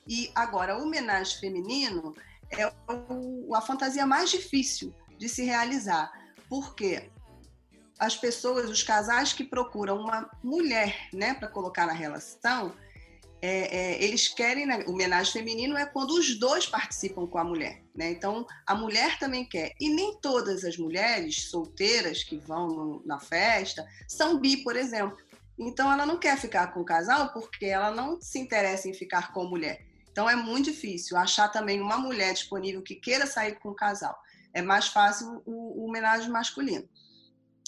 [0.05, 2.13] E agora, o homenagem feminino
[2.51, 6.11] é a fantasia mais difícil de se realizar,
[6.49, 7.09] porque
[7.99, 12.73] as pessoas, os casais que procuram uma mulher, né, para colocar na relação,
[13.41, 17.43] é, é, eles querem, né, o homenagem feminino é quando os dois participam com a
[17.43, 18.09] mulher, né?
[18.09, 19.73] Então a mulher também quer.
[19.79, 25.17] E nem todas as mulheres solteiras que vão no, na festa são bi, por exemplo.
[25.57, 29.31] Então ela não quer ficar com o casal porque ela não se interessa em ficar
[29.31, 29.85] com a mulher.
[30.11, 34.17] Então é muito difícil achar também uma mulher disponível que queira sair com o casal.
[34.51, 36.89] É mais fácil o, o homenagem masculino.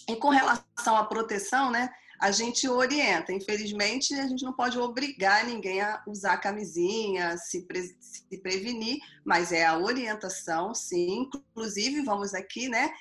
[0.10, 1.90] E com relação à proteção, né?
[2.20, 3.32] a gente orienta.
[3.32, 9.54] Infelizmente, a gente não pode obrigar ninguém a usar camisinha, se, pre se prevenir, mas
[9.54, 11.30] é a orientação, sim.
[11.30, 12.92] Inclusive, vamos aqui, né,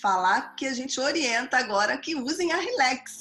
[0.00, 3.20] falar que a gente orienta agora que usem a Relax.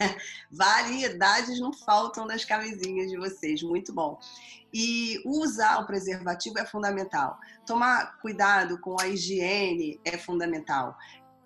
[0.50, 4.18] Variedades não faltam nas camisinhas de vocês, muito bom.
[4.72, 7.38] E usar o preservativo é fundamental.
[7.66, 10.96] Tomar cuidado com a higiene é fundamental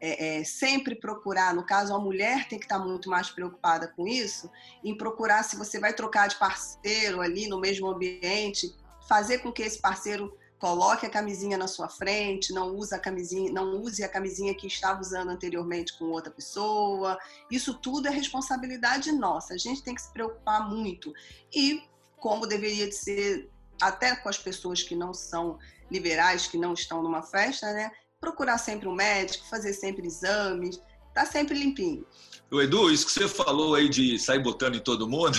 [0.05, 4.05] é, é, sempre procurar, no caso, a mulher tem que estar muito mais preocupada com
[4.05, 4.51] isso,
[4.83, 8.75] em procurar se você vai trocar de parceiro ali no mesmo ambiente,
[9.09, 13.53] fazer com que esse parceiro coloque a camisinha na sua frente, não use a camisinha,
[13.53, 17.17] não use a camisinha que estava usando anteriormente com outra pessoa.
[17.51, 19.55] Isso tudo é responsabilidade nossa.
[19.55, 21.12] A gente tem que se preocupar muito.
[21.55, 21.83] E
[22.17, 25.59] como deveria de ser até com as pessoas que não são
[25.91, 27.91] liberais, que não estão numa festa, né?
[28.22, 30.80] Procurar sempre um médico, fazer sempre exames,
[31.12, 32.06] tá sempre limpinho.
[32.53, 35.38] O Edu, isso que você falou aí de sair botando em todo mundo,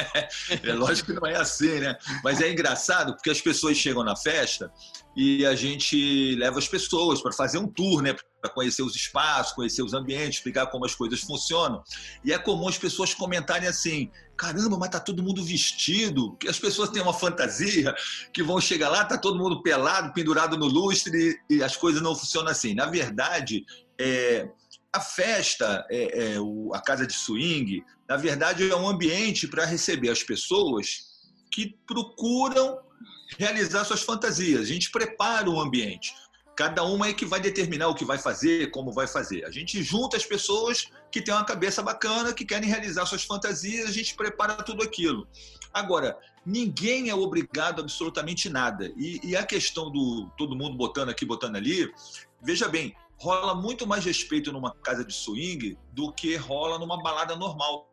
[0.64, 1.98] é lógico que não é assim, né?
[2.24, 4.72] Mas é engraçado porque as pessoas chegam na festa
[5.14, 8.16] e a gente leva as pessoas para fazer um tour, né?
[8.40, 11.82] Para conhecer os espaços, conhecer os ambientes, explicar como as coisas funcionam.
[12.24, 16.88] E é comum as pessoas comentarem assim: caramba, mas tá todo mundo vestido, as pessoas
[16.88, 17.94] têm uma fantasia
[18.32, 22.16] que vão chegar lá, tá todo mundo pelado, pendurado no lustre e as coisas não
[22.16, 22.74] funcionam assim.
[22.74, 23.66] Na verdade,
[23.98, 24.48] é
[24.96, 29.64] a festa, é, é, o, a casa de swing, na verdade, é um ambiente para
[29.64, 31.06] receber as pessoas
[31.52, 32.80] que procuram
[33.38, 34.62] realizar suas fantasias.
[34.62, 36.14] A gente prepara o ambiente.
[36.56, 39.44] Cada uma é que vai determinar o que vai fazer, como vai fazer.
[39.44, 43.90] A gente junta as pessoas que têm uma cabeça bacana, que querem realizar suas fantasias,
[43.90, 45.28] a gente prepara tudo aquilo.
[45.74, 48.90] Agora, ninguém é obrigado a absolutamente nada.
[48.96, 51.92] E, e a questão do todo mundo botando aqui, botando ali,
[52.42, 57.34] veja bem, rola muito mais respeito numa casa de swing do que rola numa balada
[57.34, 57.90] normal.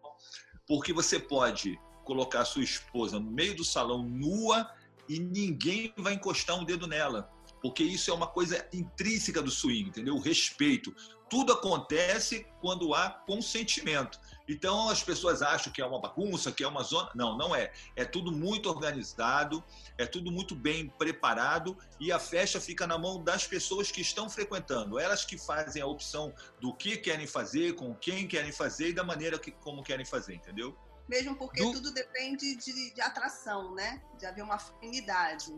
[0.67, 4.69] Porque você pode colocar a sua esposa no meio do salão nua
[5.07, 7.29] e ninguém vai encostar um dedo nela.
[7.61, 10.15] Porque isso é uma coisa intrínseca do swing, entendeu?
[10.15, 10.93] O respeito.
[11.29, 14.19] Tudo acontece quando há consentimento.
[14.47, 17.09] Então as pessoas acham que é uma bagunça, que é uma zona.
[17.15, 17.71] Não, não é.
[17.95, 19.63] É tudo muito organizado,
[19.97, 24.29] é tudo muito bem preparado e a festa fica na mão das pessoas que estão
[24.29, 24.99] frequentando.
[24.99, 29.03] Elas que fazem a opção do que querem fazer, com quem querem fazer e da
[29.03, 30.75] maneira que, como querem fazer, entendeu?
[31.07, 31.73] Mesmo porque do...
[31.73, 34.01] tudo depende de, de atração, né?
[34.17, 35.53] De haver uma afinidade.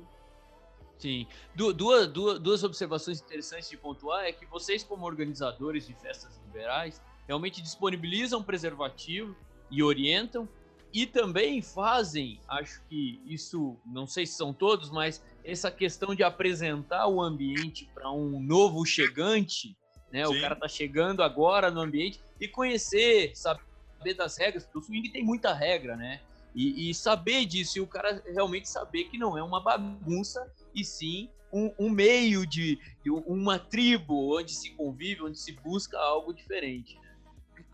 [0.97, 1.27] Sim.
[1.53, 6.39] Du duas, duas, duas observações interessantes de pontuar é que vocês, como organizadores de festas
[6.45, 9.35] liberais, realmente disponibilizam preservativo
[9.71, 10.47] e orientam
[10.93, 16.23] e também fazem, acho que isso, não sei se são todos, mas essa questão de
[16.23, 19.75] apresentar o ambiente para um novo chegante,
[20.09, 20.25] né?
[20.25, 20.37] Sim.
[20.37, 25.09] O cara tá chegando agora no ambiente e conhecer, saber das regras, porque o swing
[25.09, 26.21] tem muita regra, né?
[26.55, 30.85] E, e, saber disso, e o cara realmente saber que não é uma bagunça, e
[30.85, 36.97] sim um, um meio de uma tribo onde se convive, onde se busca algo diferente.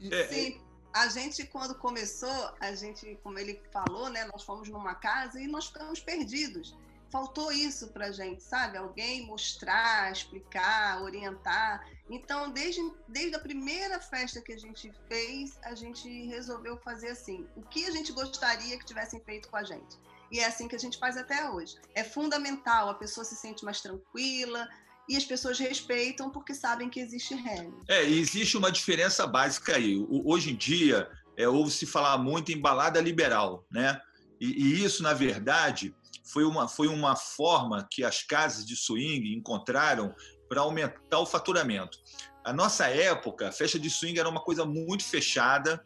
[0.09, 0.61] É, sim,
[0.93, 5.47] a gente quando começou, a gente, como ele falou, né, nós fomos numa casa e
[5.47, 6.75] nós ficamos perdidos
[7.11, 8.77] faltou isso para gente, sabe?
[8.77, 11.85] Alguém mostrar, explicar, orientar.
[12.09, 17.45] Então, desde, desde a primeira festa que a gente fez, a gente resolveu fazer assim:
[17.55, 19.99] o que a gente gostaria que tivessem feito com a gente.
[20.31, 21.75] E é assim que a gente faz até hoje.
[21.93, 24.67] É fundamental, a pessoa se sente mais tranquila,
[25.09, 27.73] e as pessoas respeitam porque sabem que existe regra.
[27.87, 30.05] É, existe uma diferença básica aí.
[30.09, 33.99] Hoje em dia, é, ouve-se falar muito em balada liberal, né?
[34.39, 39.35] E, e, isso, na verdade, foi uma, foi uma forma que as casas de swing
[39.35, 40.15] encontraram
[40.49, 41.97] para aumentar o faturamento.
[42.43, 45.83] A nossa época, a festa de swing era uma coisa muito fechada.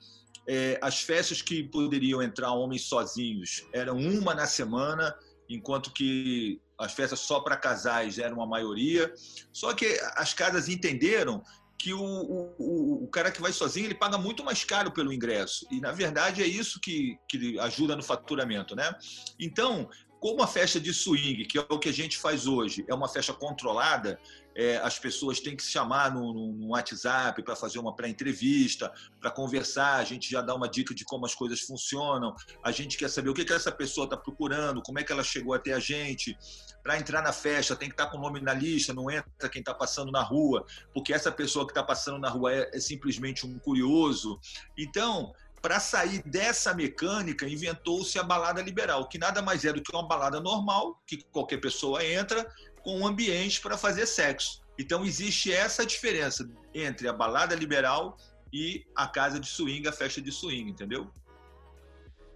[0.48, 5.16] É, as festas que poderiam entrar homens sozinhos eram uma na semana,
[5.50, 9.14] enquanto que as festas só para casais eram a maioria.
[9.52, 11.44] Só que as casas entenderam
[11.78, 15.68] que o, o, o, cara que vai sozinho ele paga muito mais caro pelo ingresso.
[15.70, 18.76] E, na verdade, é isso que, que ajuda no faturamento.
[18.76, 18.94] Né?
[19.40, 19.90] Então,
[20.26, 23.08] como a festa de swing, que é o que a gente faz hoje, é uma
[23.08, 24.20] festa controlada,
[24.56, 28.92] é, as pessoas têm que se chamar no, no, no WhatsApp para fazer uma pré-entrevista,
[29.22, 32.34] para conversar, a gente já dá uma dica de como as coisas funcionam,
[32.64, 35.24] a gente quer saber o que, que essa pessoa está procurando, como é que ela
[35.24, 36.36] chegou até a gente.
[36.82, 39.48] Para entrar na festa, tem que estar tá com o nome na lista, não entra
[39.48, 42.80] quem está passando na rua, porque essa pessoa que está passando na rua é, é
[42.80, 44.40] simplesmente um curioso.
[44.76, 45.34] Então,
[45.66, 50.08] para sair dessa mecânica, inventou-se a balada liberal, que nada mais é do que uma
[50.08, 52.48] balada normal, que qualquer pessoa entra,
[52.84, 54.62] com um ambiente para fazer sexo.
[54.78, 58.16] Então, existe essa diferença entre a balada liberal
[58.54, 61.10] e a casa de swing, a festa de swing, entendeu?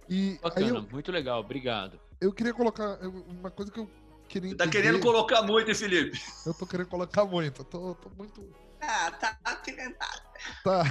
[0.08, 2.00] E Bacana, eu, muito legal, obrigado.
[2.20, 3.88] Eu queria colocar uma coisa que eu
[4.28, 6.20] queria Tá querendo colocar muito, hein, Felipe?
[6.44, 8.52] Eu tô querendo colocar muito, eu tô, tô muito...
[8.80, 10.20] Ah, tá apimentado.
[10.64, 10.82] Tá.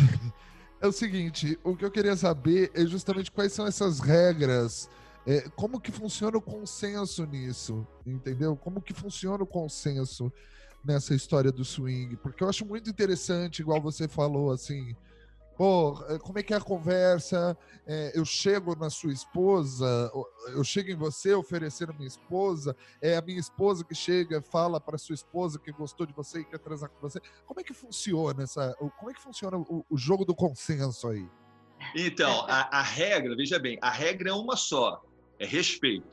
[0.81, 4.89] É o seguinte, o que eu queria saber é justamente quais são essas regras,
[5.27, 8.55] é, como que funciona o consenso nisso, entendeu?
[8.55, 10.31] Como que funciona o consenso
[10.83, 12.15] nessa história do swing?
[12.15, 14.95] Porque eu acho muito interessante, igual você falou, assim,
[15.59, 17.57] pô, é, como é que é a conversa?
[17.85, 20.09] É, eu chego na sua esposa,
[20.53, 24.97] eu chego em você oferecendo minha esposa, é a minha esposa que chega, fala para
[24.97, 27.19] sua esposa que gostou de você e quer transar com você.
[27.45, 28.73] Como é que funciona essa?
[28.97, 31.27] Como é que funciona o, o jogo do consenso aí?
[31.93, 35.03] Então, a, a regra, veja bem, a regra é uma só,
[35.37, 36.07] é respeito.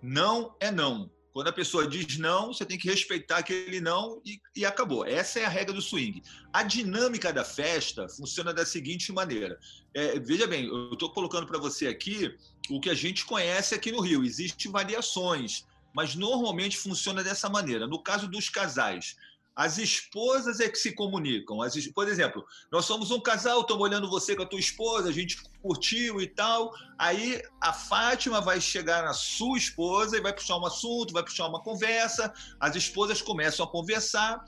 [0.00, 1.10] Não é não.
[1.36, 5.04] Quando a pessoa diz não, você tem que respeitar aquele não e, e acabou.
[5.04, 6.22] Essa é a regra do swing.
[6.50, 9.60] A dinâmica da festa funciona da seguinte maneira.
[9.92, 12.34] É, veja bem, eu estou colocando para você aqui
[12.70, 14.24] o que a gente conhece aqui no Rio.
[14.24, 17.86] Existem variações, mas normalmente funciona dessa maneira.
[17.86, 19.14] No caso dos casais,
[19.56, 21.62] as esposas é que se comunicam.
[21.62, 25.12] As, por exemplo, nós somos um casal, estou olhando você com a tua esposa, a
[25.12, 26.70] gente curtiu e tal.
[26.98, 31.48] Aí a Fátima vai chegar na sua esposa e vai puxar um assunto, vai puxar
[31.48, 32.30] uma conversa.
[32.60, 34.44] As esposas começam a conversar.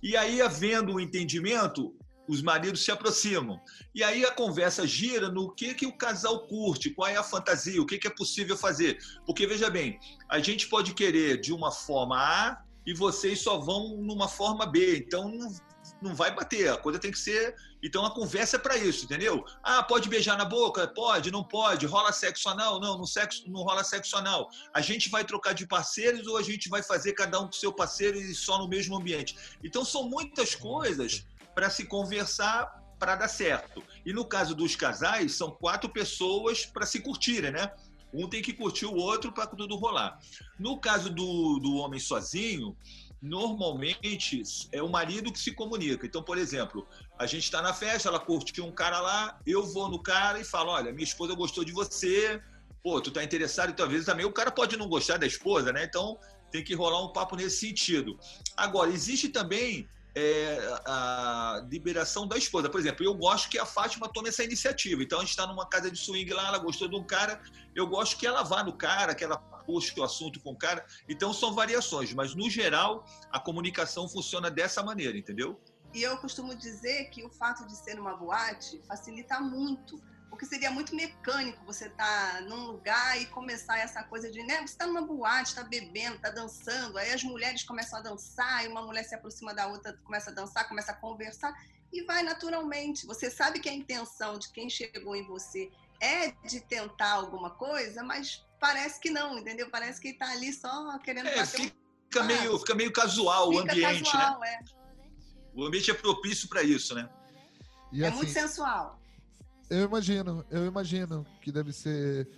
[0.00, 1.92] E aí, havendo um entendimento,
[2.28, 3.60] os maridos se aproximam.
[3.92, 7.82] E aí a conversa gira no que, que o casal curte, qual é a fantasia,
[7.82, 8.98] o que, que é possível fazer.
[9.26, 9.98] Porque, veja bem,
[10.28, 14.98] a gente pode querer de uma forma A e vocês só vão numa forma B.
[14.98, 15.54] Então não,
[16.00, 17.54] não vai bater, a coisa tem que ser.
[17.82, 19.44] Então a conversa é para isso, entendeu?
[19.62, 20.86] Ah, pode beijar na boca?
[20.88, 21.86] Pode, não pode.
[21.86, 22.80] Rola sexo anal?
[22.80, 24.48] Não, no sexo, não rola sexo anal.
[24.72, 27.72] A gente vai trocar de parceiros ou a gente vai fazer cada um com seu
[27.72, 29.36] parceiro e só no mesmo ambiente?
[29.62, 33.82] Então são muitas coisas para se conversar para dar certo.
[34.06, 37.72] E no caso dos casais, são quatro pessoas para se curtirem, né?
[38.12, 40.18] Um tem que curtir o outro para tudo rolar.
[40.58, 42.76] No caso do, do homem sozinho,
[43.20, 46.04] normalmente é o marido que se comunica.
[46.04, 46.86] Então, por exemplo,
[47.18, 50.44] a gente está na festa, ela curtiu um cara lá, eu vou no cara e
[50.44, 52.42] falo: olha, minha esposa gostou de você,
[52.82, 55.72] pô, tu tá interessado, então às vezes também o cara pode não gostar da esposa,
[55.72, 55.84] né?
[55.84, 56.18] Então
[56.50, 58.18] tem que rolar um papo nesse sentido.
[58.56, 62.68] Agora, existe também é, a liberação da esposa.
[62.68, 65.02] Por exemplo, eu gosto que a Fátima tome essa iniciativa.
[65.02, 67.40] Então, a gente está numa casa de swing lá, ela gostou de um cara,
[67.74, 70.84] eu gosto que ela vá no cara, que ela puxe o assunto com o cara.
[71.08, 75.60] Então, são variações, mas no geral, a comunicação funciona dessa maneira, entendeu?
[75.94, 80.02] E eu costumo dizer que o fato de ser uma boate facilita muito,
[80.32, 84.56] porque seria muito mecânico você estar tá num lugar e começar essa coisa de, né,
[84.60, 88.68] você está numa boate, está bebendo, está dançando, aí as mulheres começam a dançar, e
[88.68, 91.52] uma mulher se aproxima da outra, começa a dançar, começa a conversar,
[91.92, 93.04] e vai naturalmente.
[93.06, 95.70] Você sabe que a intenção de quem chegou em você
[96.00, 99.68] é de tentar alguma coisa, mas parece que não, entendeu?
[99.68, 102.24] Parece que está ali só querendo é, bater fica, um...
[102.24, 104.18] meio, fica meio casual fica o ambiente, né?
[104.18, 104.48] casual, né?
[104.48, 104.82] É.
[105.54, 107.06] O ambiente é propício para isso, né?
[107.92, 109.01] E, é assim, muito sensual.
[109.72, 112.28] Eu imagino, eu imagino que deve ser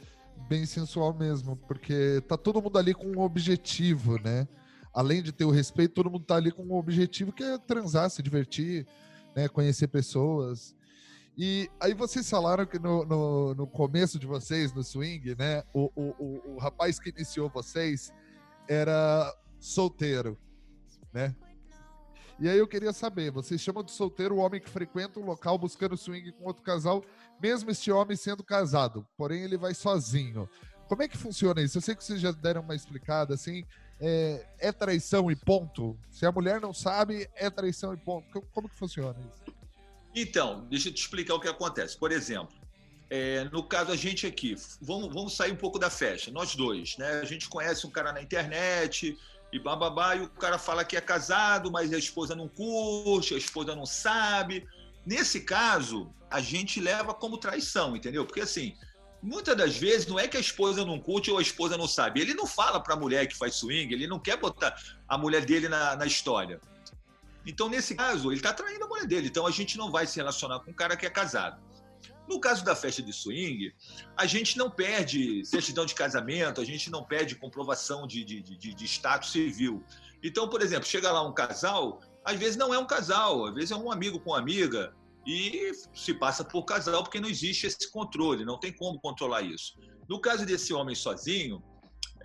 [0.48, 4.46] bem sensual mesmo, porque tá todo mundo ali com um objetivo, né?
[4.92, 8.08] Além de ter o respeito, todo mundo tá ali com um objetivo que é transar,
[8.08, 8.86] se divertir,
[9.34, 9.48] né?
[9.48, 10.76] Conhecer pessoas.
[11.36, 15.64] E aí vocês falaram que no, no, no começo de vocês, no swing, né?
[15.72, 18.12] O, o, o, o rapaz que iniciou vocês
[18.68, 19.28] era
[19.58, 20.38] solteiro,
[21.12, 21.34] né?
[22.38, 25.56] E aí eu queria saber, vocês chamam de solteiro o homem que frequenta um local
[25.56, 27.04] buscando swing com outro casal,
[27.44, 30.48] mesmo este homem sendo casado, porém ele vai sozinho.
[30.88, 31.76] Como é que funciona isso?
[31.76, 33.66] Eu sei que vocês já deram uma explicada, assim,
[34.00, 35.94] é, é traição e ponto?
[36.10, 38.40] Se a mulher não sabe, é traição e ponto.
[38.50, 39.54] Como que funciona isso?
[40.14, 41.98] Então, deixa eu te explicar o que acontece.
[41.98, 42.56] Por exemplo,
[43.10, 46.96] é, no caso a gente aqui, vamos, vamos sair um pouco da festa, nós dois,
[46.96, 47.20] né?
[47.20, 49.18] A gente conhece um cara na internet,
[49.52, 53.38] e bababá, e o cara fala que é casado, mas a esposa não curte, a
[53.38, 54.66] esposa não sabe.
[55.06, 58.24] Nesse caso, a gente leva como traição, entendeu?
[58.24, 58.74] Porque assim,
[59.22, 62.20] muitas das vezes não é que a esposa não curte ou a esposa não sabe.
[62.20, 64.74] Ele não fala para a mulher que faz swing, ele não quer botar
[65.08, 66.60] a mulher dele na, na história.
[67.46, 69.28] Então, nesse caso, ele está traindo a mulher dele.
[69.28, 71.62] Então, a gente não vai se relacionar com um cara que é casado.
[72.28, 73.74] No caso da festa de swing,
[74.16, 78.74] a gente não perde certidão de casamento, a gente não perde comprovação de, de, de,
[78.74, 79.84] de status civil.
[80.22, 83.70] Então, por exemplo, chega lá um casal, às vezes não é um casal, às vezes
[83.70, 84.94] é um amigo com uma amiga,
[85.26, 89.78] e se passa por casal porque não existe esse controle, não tem como controlar isso.
[90.08, 91.62] No caso desse homem sozinho,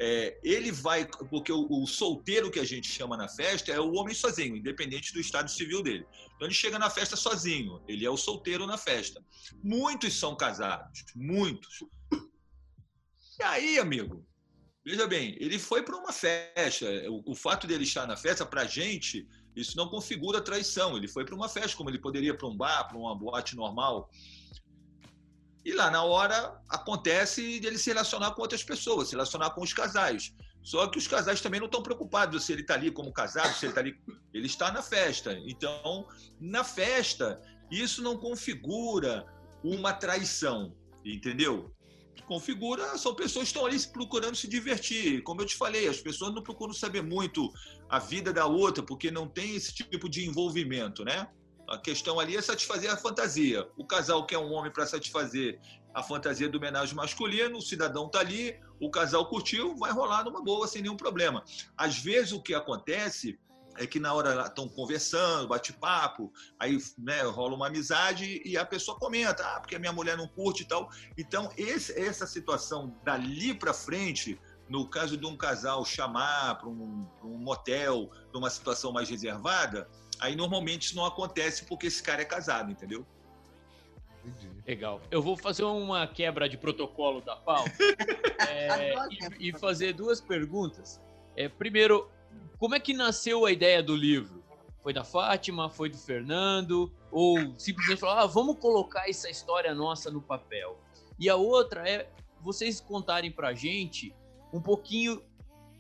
[0.02, 3.94] é, ele vai, porque o, o, solteiro que a gente chama na festa é o
[3.94, 6.06] homem sozinho, independente do estado civil dele.
[6.36, 9.22] Então ele chega na festa sozinho, ele é o solteiro na festa.
[9.62, 11.84] Muitos são casados, muitos.
[13.38, 14.26] E aí, amigo,
[14.86, 16.86] veja bem, ele foi para uma festa.
[17.10, 19.28] O, o, fato dele estar na festa, para a gente,
[19.60, 20.96] isso não configura traição.
[20.98, 24.10] Ele foi para uma festa, como ele poderia para um bar, para uma boate normal.
[25.64, 29.74] E lá na hora acontece ele se relacionar com outras pessoas, se relacionar com os
[29.74, 30.34] casais.
[30.64, 33.66] Só que os casais também não estão preocupados se ele está ali como casado, se
[33.66, 34.02] ele está ali.
[34.34, 35.34] Ele está na festa.
[35.46, 36.08] Então,
[36.40, 37.42] na festa,
[37.72, 39.26] isso não configura
[39.64, 41.74] uma traição, entendeu?
[42.30, 45.24] Configura, são pessoas que estão ali procurando se divertir.
[45.24, 47.52] Como eu te falei, as pessoas não procuram saber muito
[47.90, 51.28] a vida da outra, porque não tem esse tipo de envolvimento, né?
[51.68, 53.68] A questão ali é satisfazer a fantasia.
[53.76, 55.60] O casal quer um homem para satisfazer
[55.92, 60.44] a fantasia do homenagem masculino, o cidadão está ali, o casal curtiu, vai rolar numa
[60.44, 61.44] boa, sem nenhum problema.
[61.76, 63.40] Às vezes o que acontece
[63.80, 68.98] é que na hora estão conversando, bate-papo, aí né, rola uma amizade e a pessoa
[68.98, 70.90] comenta, ah, porque a minha mulher não curte e tal.
[71.18, 77.08] Então, esse, essa situação dali para frente, no caso de um casal chamar para um,
[77.24, 79.88] um motel, numa situação mais reservada,
[80.20, 83.06] Aí normalmente isso não acontece porque esse cara é casado, entendeu?
[84.68, 85.02] Legal.
[85.10, 87.72] Eu vou fazer uma quebra de protocolo da pauta
[88.48, 88.94] é,
[89.40, 91.02] e, e, fazer duas perguntas.
[91.36, 92.12] É, primeiro,
[92.58, 94.44] como é que nasceu a ideia do livro?
[94.82, 95.70] Foi da Fátima?
[95.70, 96.92] Foi do Fernando?
[97.12, 100.78] Ou simplesmente falou, ah, vamos colocar essa história nossa no papel?
[101.20, 102.10] E a outra é
[102.42, 104.14] vocês contarem pra gente
[104.54, 105.22] um pouquinho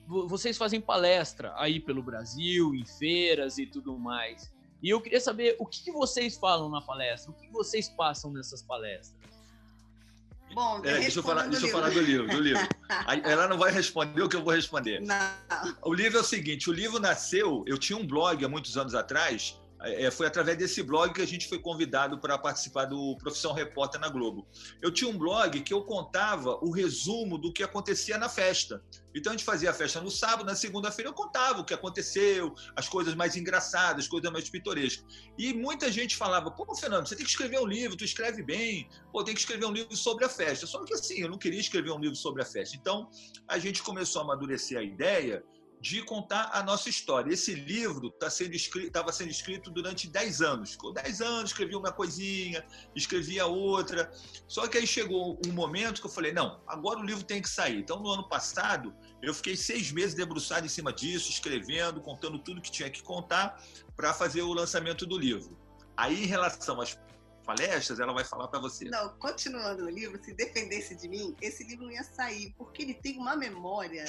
[0.10, 4.52] vocês fazem palestra aí pelo Brasil, em feiras e tudo mais.
[4.82, 8.64] E eu queria saber o que, vocês falam na palestra, o que vocês passam nessas
[8.64, 9.16] palestras.
[10.54, 12.68] Bom, é, deixa, eu falar, deixa eu falar do livro, do livro.
[13.24, 15.00] Ela não vai responder o que eu vou responder.
[15.02, 15.18] Não.
[15.84, 17.64] O livro é o seguinte: o livro nasceu.
[17.68, 21.27] Eu tinha um blog há muitos anos atrás é, foi através desse blog que a
[21.27, 24.45] gente foi convidado para participar do Profissão Repórter na Globo.
[24.82, 28.84] Eu tinha um blog que eu contava o resumo do que acontecia na festa.
[29.15, 32.53] Então a gente fazia a festa no sábado, na segunda-feira eu contava o que aconteceu,
[32.75, 35.05] as coisas mais engraçadas, as coisas mais pitorescas.
[35.38, 38.88] E muita gente falava: pô, Fernando, você tem que escrever um livro, tu escreve bem,
[39.11, 40.67] pô, tem que escrever um livro sobre a festa.
[40.67, 42.75] Só que assim, eu não queria escrever um livro sobre a festa.
[42.75, 43.09] Então
[43.47, 45.43] a gente começou a amadurecer a ideia
[45.80, 47.34] de contar a nossa história.
[47.34, 50.71] Esse livro estava tá sendo, escrito, sendo escrito durante 10 anos.
[50.71, 52.65] Ficou 10 anos, escrevi uma coisinha,
[52.95, 54.11] escrevia outra.
[54.47, 57.49] Só que aí chegou um momento que eu falei, não, agora o livro tem que
[57.49, 57.80] sair.
[57.80, 62.61] Então, no ano passado, eu fiquei seis meses debruçado em cima disso, escrevendo, contando tudo
[62.61, 63.63] que tinha que contar
[63.95, 65.57] para fazer o lançamento do livro.
[65.95, 66.99] Aí, em relação às
[67.45, 68.86] palestras, ela vai falar para você.
[68.86, 72.93] Não, continuando no livro, se dependesse de mim, esse livro não ia sair, porque ele
[72.93, 74.05] tem uma memória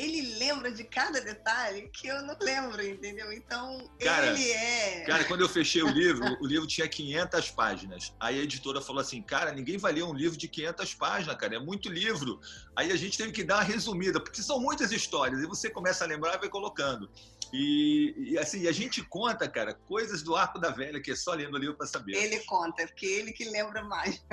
[0.00, 3.30] ele lembra de cada detalhe que eu não lembro, entendeu?
[3.32, 5.04] Então, cara, ele é.
[5.04, 8.14] Cara, quando eu fechei o livro, o livro tinha 500 páginas.
[8.18, 11.56] Aí a editora falou assim: cara, ninguém vai ler um livro de 500 páginas, cara,
[11.56, 12.40] é muito livro.
[12.74, 16.04] Aí a gente teve que dar uma resumida, porque são muitas histórias, e você começa
[16.04, 17.10] a lembrar e vai colocando.
[17.52, 21.34] E, e, assim, a gente conta, cara, coisas do Arco da Velha, que é só
[21.34, 22.14] lendo o livro para saber.
[22.14, 24.24] Ele conta, porque é ele que lembra mais.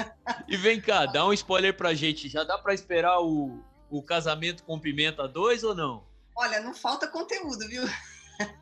[0.47, 2.29] E vem cá, dá um spoiler pra gente.
[2.29, 3.59] Já dá para esperar o,
[3.89, 6.05] o casamento com Pimenta 2 ou não?
[6.35, 7.83] Olha, não falta conteúdo, viu?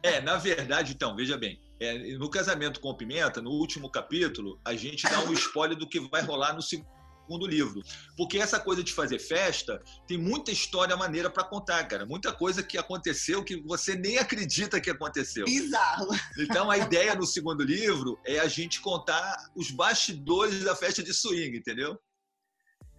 [0.01, 1.59] É, na verdade, então, veja bem.
[1.79, 5.99] É, no casamento com Pimenta, no último capítulo, a gente dá um spoiler do que
[5.99, 7.81] vai rolar no segundo livro.
[8.15, 12.05] Porque essa coisa de fazer festa tem muita história maneira para contar, cara.
[12.05, 15.45] Muita coisa que aconteceu que você nem acredita que aconteceu.
[15.45, 16.07] Bizarro.
[16.37, 21.13] Então a ideia no segundo livro é a gente contar os bastidores da festa de
[21.13, 21.99] swing, entendeu?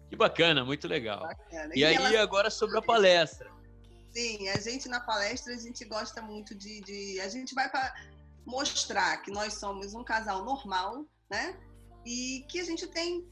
[0.08, 1.20] Que bacana, muito legal.
[1.20, 1.72] Bacana.
[1.74, 2.22] E, e, aí, ela...
[2.22, 3.50] agora sobre a palestra.
[4.12, 6.80] Sim, a gente na palestra, a gente gosta muito de.
[6.80, 7.94] de a gente vai para
[8.46, 11.58] mostrar que nós somos um casal normal, né?
[12.04, 13.28] E que a gente tem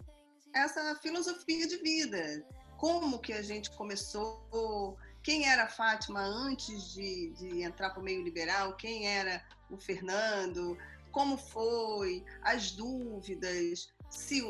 [0.55, 2.45] essa filosofia de vida.
[2.77, 8.05] Como que a gente começou, quem era a Fátima antes de, de entrar para o
[8.05, 10.77] meio liberal, quem era o Fernando,
[11.11, 13.89] como foi, as dúvidas,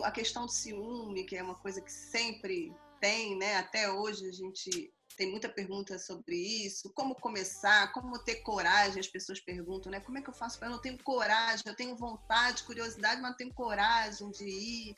[0.02, 3.57] a questão do ciúme, que é uma coisa que sempre tem, né?
[3.57, 6.90] Até hoje a gente tem muita pergunta sobre isso.
[6.94, 7.92] Como começar?
[7.92, 9.00] Como ter coragem?
[9.00, 10.00] As pessoas perguntam, né?
[10.00, 10.62] Como é que eu faço?
[10.62, 14.96] Eu não tenho coragem, eu tenho vontade, curiosidade, mas não tenho coragem de ir.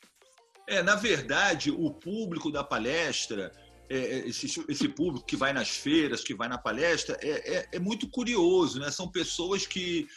[0.67, 3.51] É, na verdade, o público da palestra,
[3.89, 7.69] é, é esse, esse, público que vai nas feiras, que vai na palestra, é, é,
[7.73, 8.91] é muito curioso, né?
[8.91, 10.07] São pessoas que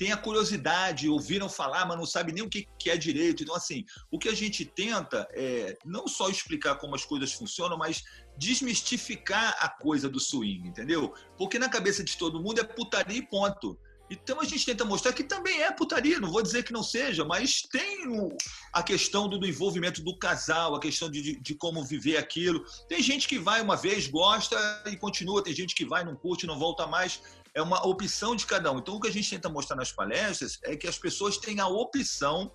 [0.00, 3.42] tem a curiosidade, ouviram falar, mas não sabe nem o que, é direito.
[3.42, 7.76] Então, assim, o que a gente tenta é não só explicar como as coisas funcionam,
[7.76, 8.02] mas
[8.38, 11.12] desmistificar a coisa do swing, entendeu?
[11.36, 13.78] Porque na cabeça de todo mundo é putaria e ponto.
[14.10, 17.22] Então a gente tenta mostrar que também é putaria, não vou dizer que não seja,
[17.22, 18.34] mas tem o,
[18.72, 22.64] a questão do, do, envolvimento do casal, a questão de, de, de, como viver aquilo.
[22.88, 26.46] Tem gente que vai uma vez, gosta e continua, tem gente que vai, não curte,
[26.46, 27.20] não volta mais
[27.60, 28.78] é uma opção de cada um.
[28.78, 31.66] Então, o que a gente tenta mostrar nas palestras é que as pessoas têm a
[31.66, 32.52] opção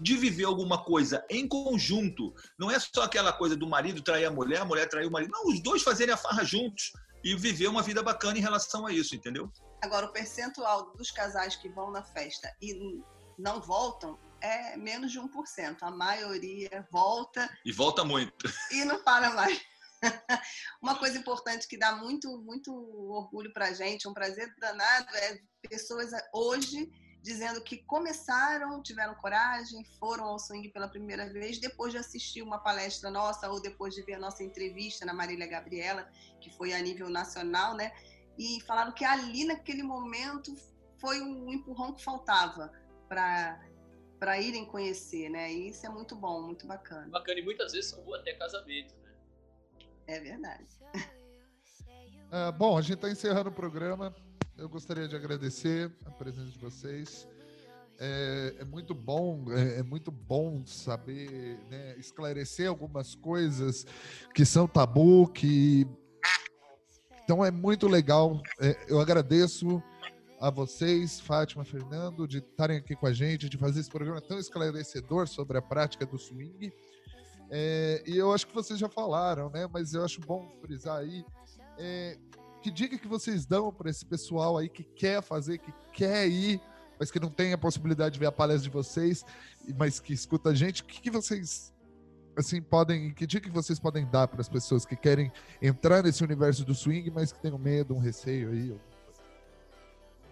[0.00, 2.34] de viver alguma coisa em conjunto.
[2.58, 5.30] Não é só aquela coisa do marido trair a mulher, a mulher trair o marido.
[5.32, 6.92] Não, os dois fazerem a farra juntos
[7.24, 9.50] e viver uma vida bacana em relação a isso, entendeu?
[9.82, 13.00] Agora, o percentual dos casais que vão na festa e
[13.38, 15.76] não voltam é menos de 1%.
[15.82, 17.48] A maioria volta.
[17.64, 18.52] E volta muito.
[18.72, 19.60] E não para mais.
[20.82, 22.72] Uma coisa importante que dá muito, muito
[23.10, 26.90] orgulho para a gente, um prazer danado, é pessoas hoje
[27.22, 32.58] dizendo que começaram, tiveram coragem, foram ao swing pela primeira vez, depois de assistir uma
[32.58, 36.08] palestra nossa ou depois de ver a nossa entrevista na Marília Gabriela,
[36.40, 37.92] que foi a nível nacional, né?
[38.38, 40.54] E falaram que ali naquele momento
[41.00, 42.72] foi um empurrão que faltava
[43.08, 43.60] para
[44.18, 45.52] para irem conhecer, né?
[45.52, 47.08] E isso é muito bom, muito bacana.
[47.08, 49.07] Bacana e muitas vezes salvou até casamento, né?
[50.08, 50.66] É verdade.
[52.30, 54.14] É, bom, a gente está encerrando o programa.
[54.56, 57.28] Eu gostaria de agradecer a presença de vocês.
[58.00, 63.84] É, é muito bom, é, é, muito bom saber, né, esclarecer algumas coisas
[64.34, 65.86] que são tabu, que
[67.22, 68.40] então é muito legal.
[68.60, 69.82] É, eu agradeço
[70.40, 74.38] a vocês, Fátima, Fernando, de estarem aqui com a gente, de fazer esse programa tão
[74.38, 76.72] esclarecedor sobre a prática do swing.
[77.50, 79.68] É, e eu acho que vocês já falaram, né?
[79.72, 81.24] Mas eu acho bom frisar aí.
[81.78, 82.18] É,
[82.62, 86.60] que dica que vocês dão para esse pessoal aí que quer fazer, que quer ir,
[86.98, 89.24] mas que não tem a possibilidade de ver a palestra de vocês,
[89.78, 90.82] mas que escuta a gente?
[90.82, 91.72] O que, que vocês
[92.36, 96.22] assim podem, que dica que vocês podem dar para as pessoas que querem entrar nesse
[96.22, 98.74] universo do swing, mas que tenham medo, um receio aí?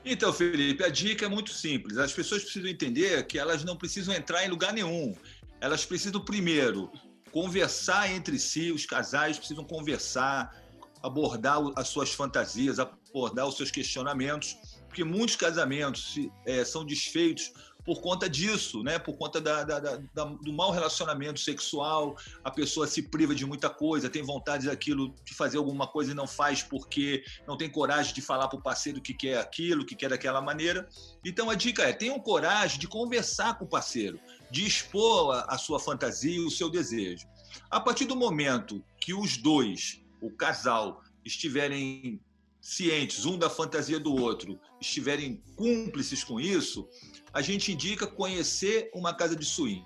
[0.04, 1.98] Então, Felipe, a dica é muito simples.
[1.98, 5.16] As pessoas precisam entender que elas não precisam entrar em lugar nenhum.
[5.60, 6.92] Elas precisam primeiro
[7.36, 10.56] conversar entre si, os casais precisam conversar,
[11.02, 14.56] abordar as suas fantasias, abordar os seus questionamentos,
[14.88, 16.14] porque muitos casamentos
[16.46, 17.52] é, são desfeitos
[17.84, 18.98] por conta disso, né?
[18.98, 23.68] Por conta da, da, da, do mau relacionamento sexual, a pessoa se priva de muita
[23.68, 28.14] coisa, tem vontade daquilo de fazer alguma coisa e não faz porque não tem coragem
[28.14, 30.88] de falar para o parceiro que quer aquilo, que quer daquela maneira.
[31.22, 34.18] Então a dica é: tenham coragem de conversar com o parceiro
[34.50, 37.26] de expor a, sua fantasia e o seu desejo.
[37.70, 42.20] A partir do momento que os dois, o casal, estiverem
[42.60, 46.88] cientes um da fantasia do outro, estiverem cúmplices com isso,
[47.32, 49.84] a gente indica conhecer uma casa de swing.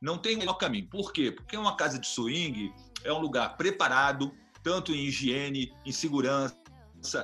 [0.00, 0.88] Não tem melhor caminho.
[0.88, 1.30] Por quê?
[1.30, 2.72] Porque uma casa de swing
[3.04, 6.56] é um lugar preparado, tanto em higiene, em segurança,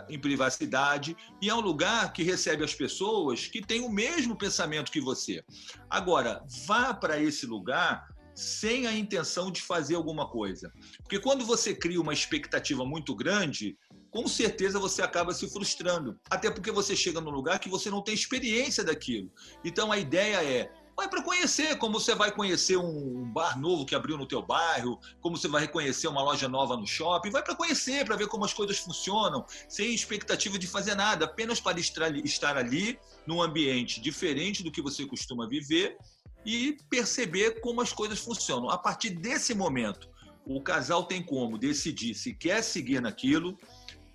[0.08, 4.92] em privacidade, e é um lugar que recebe as pessoas que têm o mesmo pensamento
[4.92, 5.44] que você.
[5.88, 10.72] Agora, vá para esse lugar sem a intenção de fazer alguma coisa.
[10.98, 13.76] Porque quando você cria uma expectativa muito grande,
[14.10, 16.18] com certeza você acaba se frustrando.
[16.30, 19.30] Até porque você chega num lugar que você não tem experiência daquilo.
[19.64, 23.94] Então a ideia é vai para conhecer, como você vai conhecer um bar novo que
[23.94, 27.54] abriu no teu bairro, como você vai reconhecer uma loja nova no shopping, vai para
[27.54, 32.56] conhecer, para ver como as coisas funcionam, sem expectativa de fazer nada, apenas para estar
[32.56, 35.96] ali num ambiente diferente do que você costuma viver
[36.44, 38.68] e perceber como as coisas funcionam.
[38.68, 40.10] A partir desse momento,
[40.44, 43.56] o casal tem como decidir se quer seguir naquilo,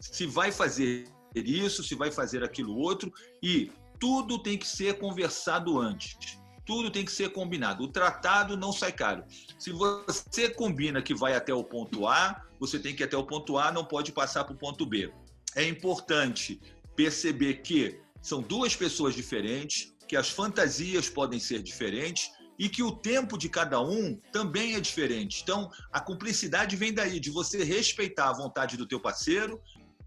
[0.02, 3.10] se vai fazer isso, se vai fazer aquilo outro,
[3.42, 6.43] e tudo tem que ser conversado antes.
[6.66, 7.84] Tudo tem que ser combinado.
[7.84, 9.24] O tratado não sai caro.
[9.60, 13.26] Se você combina que vai até o ponto A, você tem que ir até o
[13.26, 15.12] ponto A, não pode passar para o ponto B.
[15.56, 16.60] É importante
[16.96, 22.92] perceber que são duas pessoas diferentes, que as fantasias podem ser diferentes e que o
[22.92, 25.42] tempo de cada um também é diferente.
[25.42, 29.60] Então, a cumplicidade vem daí, de você respeitar a vontade do teu parceiro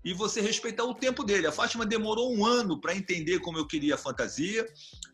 [0.05, 1.47] e você respeitar o tempo dele.
[1.47, 4.67] A Fátima demorou um ano para entender como eu queria a fantasia.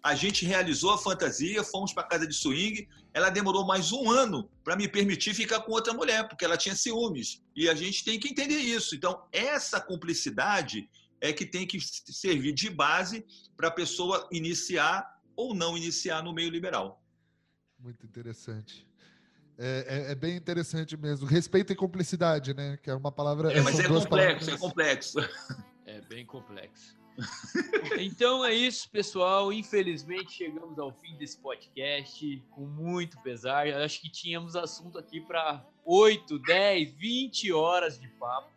[0.03, 2.87] A gente realizou a fantasia, fomos para casa de swing.
[3.15, 6.75] Ela demorou mais um ano para me permitir ficar com outra mulher, porque ela tinha
[6.75, 7.43] ciúmes.
[7.57, 8.95] E a gente tem que entender isso.
[8.95, 10.89] Então, essa cumplicidade
[11.21, 13.25] é que tem que servir de base
[13.57, 15.07] para a pessoa iniciar
[15.37, 17.03] ou não iniciar no meio liberal.
[17.79, 18.87] Muito interessante.
[19.65, 21.25] É, é, é, bem interessante mesmo.
[21.25, 22.77] Respeito e cumplicidade, né?
[22.83, 23.53] Que é uma palavra.
[23.53, 24.49] É, mas é complexo, palavras.
[24.49, 25.19] é complexo.
[25.87, 26.97] É bem complexo.
[27.97, 29.53] então é isso, pessoal.
[29.53, 33.69] Infelizmente chegamos ao fim desse podcast com muito pesar.
[33.69, 38.51] Eu acho que tínhamos assunto aqui para 8, 10, 20 horas de papo.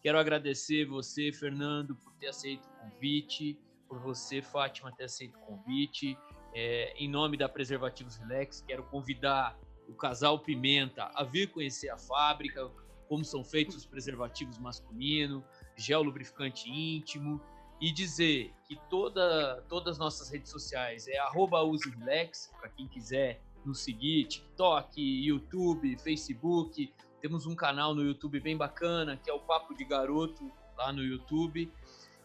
[0.00, 3.58] Quero agradecer você, Fernando, por ter aceito o convite,
[3.88, 6.16] por você, Fátima, ter aceito o convite.
[6.54, 9.58] É, em nome da Preservativos Relax, quero convidar
[9.88, 12.70] o casal Pimenta a vir conhecer a fábrica,
[13.08, 15.42] como são feitos os preservativos masculinos,
[15.76, 17.40] gel lubrificante íntimo
[17.80, 21.18] e dizer que toda, todas as nossas redes sociais é
[21.64, 28.56] userelax, para quem quiser nos seguir, TikTok, YouTube, Facebook, temos um canal no YouTube bem
[28.56, 31.70] bacana, que é o Papo de Garoto, lá no YouTube.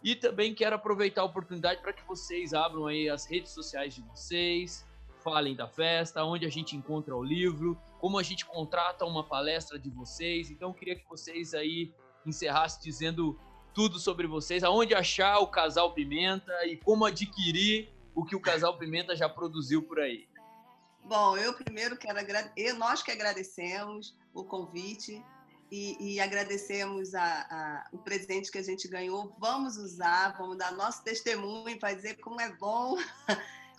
[0.04, 4.02] E também quero aproveitar a oportunidade para que vocês abram aí as redes sociais de
[4.02, 4.86] vocês,
[5.24, 9.80] falem da festa, onde a gente encontra o livro, como a gente contrata uma palestra
[9.80, 10.52] de vocês.
[10.52, 11.94] Então eu queria que vocês aí
[12.26, 13.40] encerrassem dizendo
[13.74, 18.78] tudo sobre vocês, aonde achar o Casal Pimenta e como adquirir o que o Casal
[18.78, 20.28] Pimenta já produziu por aí.
[21.04, 25.22] Bom, eu primeiro quero agradecer, nós que agradecemos o convite
[25.72, 29.36] e, e agradecemos a, a, o presente que a gente ganhou.
[29.40, 32.96] Vamos usar, vamos dar nosso testemunho para dizer como é bom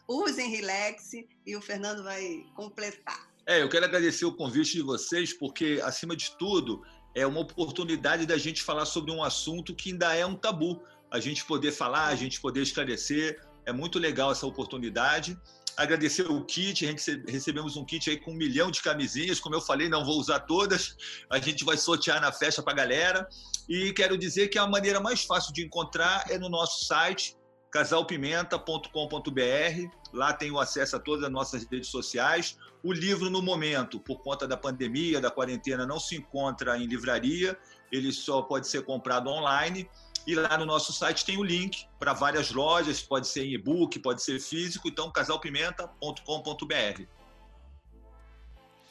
[0.09, 1.13] usem relax
[1.47, 3.29] e o Fernando vai completar.
[3.47, 6.83] É, eu quero agradecer o convite de vocês, porque, acima de tudo,
[7.15, 10.83] é uma oportunidade da gente falar sobre um assunto que ainda é um tabu.
[11.11, 13.41] A gente poder falar, a gente poder esclarecer.
[13.67, 15.39] É muito legal essa oportunidade.
[15.77, 19.41] Agradecer o kit, a gente recebemos um kit aí com um milhão de camisinhas.
[19.41, 20.97] Como eu falei, não vou usar todas.
[21.29, 23.29] A gente vai sortear na festa para a galera.
[23.69, 27.37] E quero dizer que a maneira mais fácil de encontrar é no nosso site,
[27.75, 29.91] casalpimenta.com.br.
[30.13, 32.57] Lá tem o acesso a todas as nossas redes sociais.
[32.85, 37.59] O livro, no momento, por conta da pandemia, da quarentena, não se encontra em livraria,
[37.91, 39.91] ele só pode ser comprado online.
[40.25, 43.99] E lá no nosso site tem o link para várias lojas, pode ser em e-book,
[43.99, 47.03] pode ser físico, então casalpimenta.com.br.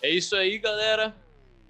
[0.02, 1.16] É isso aí, galera.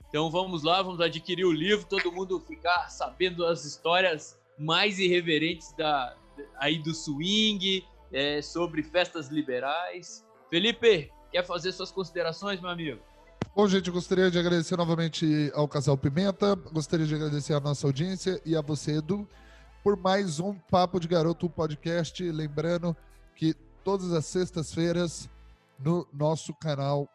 [0.10, 5.74] Então vamos lá, vamos adquirir o livro, todo mundo ficar sabendo as histórias mais irreverentes
[5.74, 6.16] da,
[6.58, 10.26] aí do swing, é, sobre festas liberais.
[10.50, 13.02] Felipe, quer fazer suas considerações, meu amigo?
[13.56, 18.42] Bom, gente, gostaria de agradecer novamente ao Casal Pimenta, gostaria de agradecer à nossa audiência
[18.46, 19.28] e a você, Edu,
[19.84, 22.24] por mais um Papo de Garoto podcast.
[22.32, 22.96] Lembrando
[23.36, 23.54] que
[23.84, 25.30] todas as sextas-feiras
[25.78, 27.08] no nosso canal,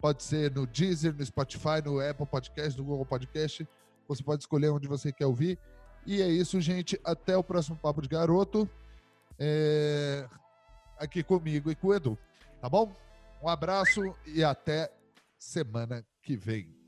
[0.00, 3.66] pode ser no Deezer, no Spotify, no Apple Podcast, no Google Podcast,
[4.06, 5.58] você pode escolher onde você quer ouvir.
[6.06, 7.00] E é isso, gente.
[7.04, 8.68] Até o próximo Papo de Garoto.
[9.38, 10.26] É...
[10.98, 12.18] Aqui comigo e com o Edu.
[12.60, 12.94] Tá bom?
[13.42, 14.90] Um abraço e até
[15.38, 16.83] semana que vem.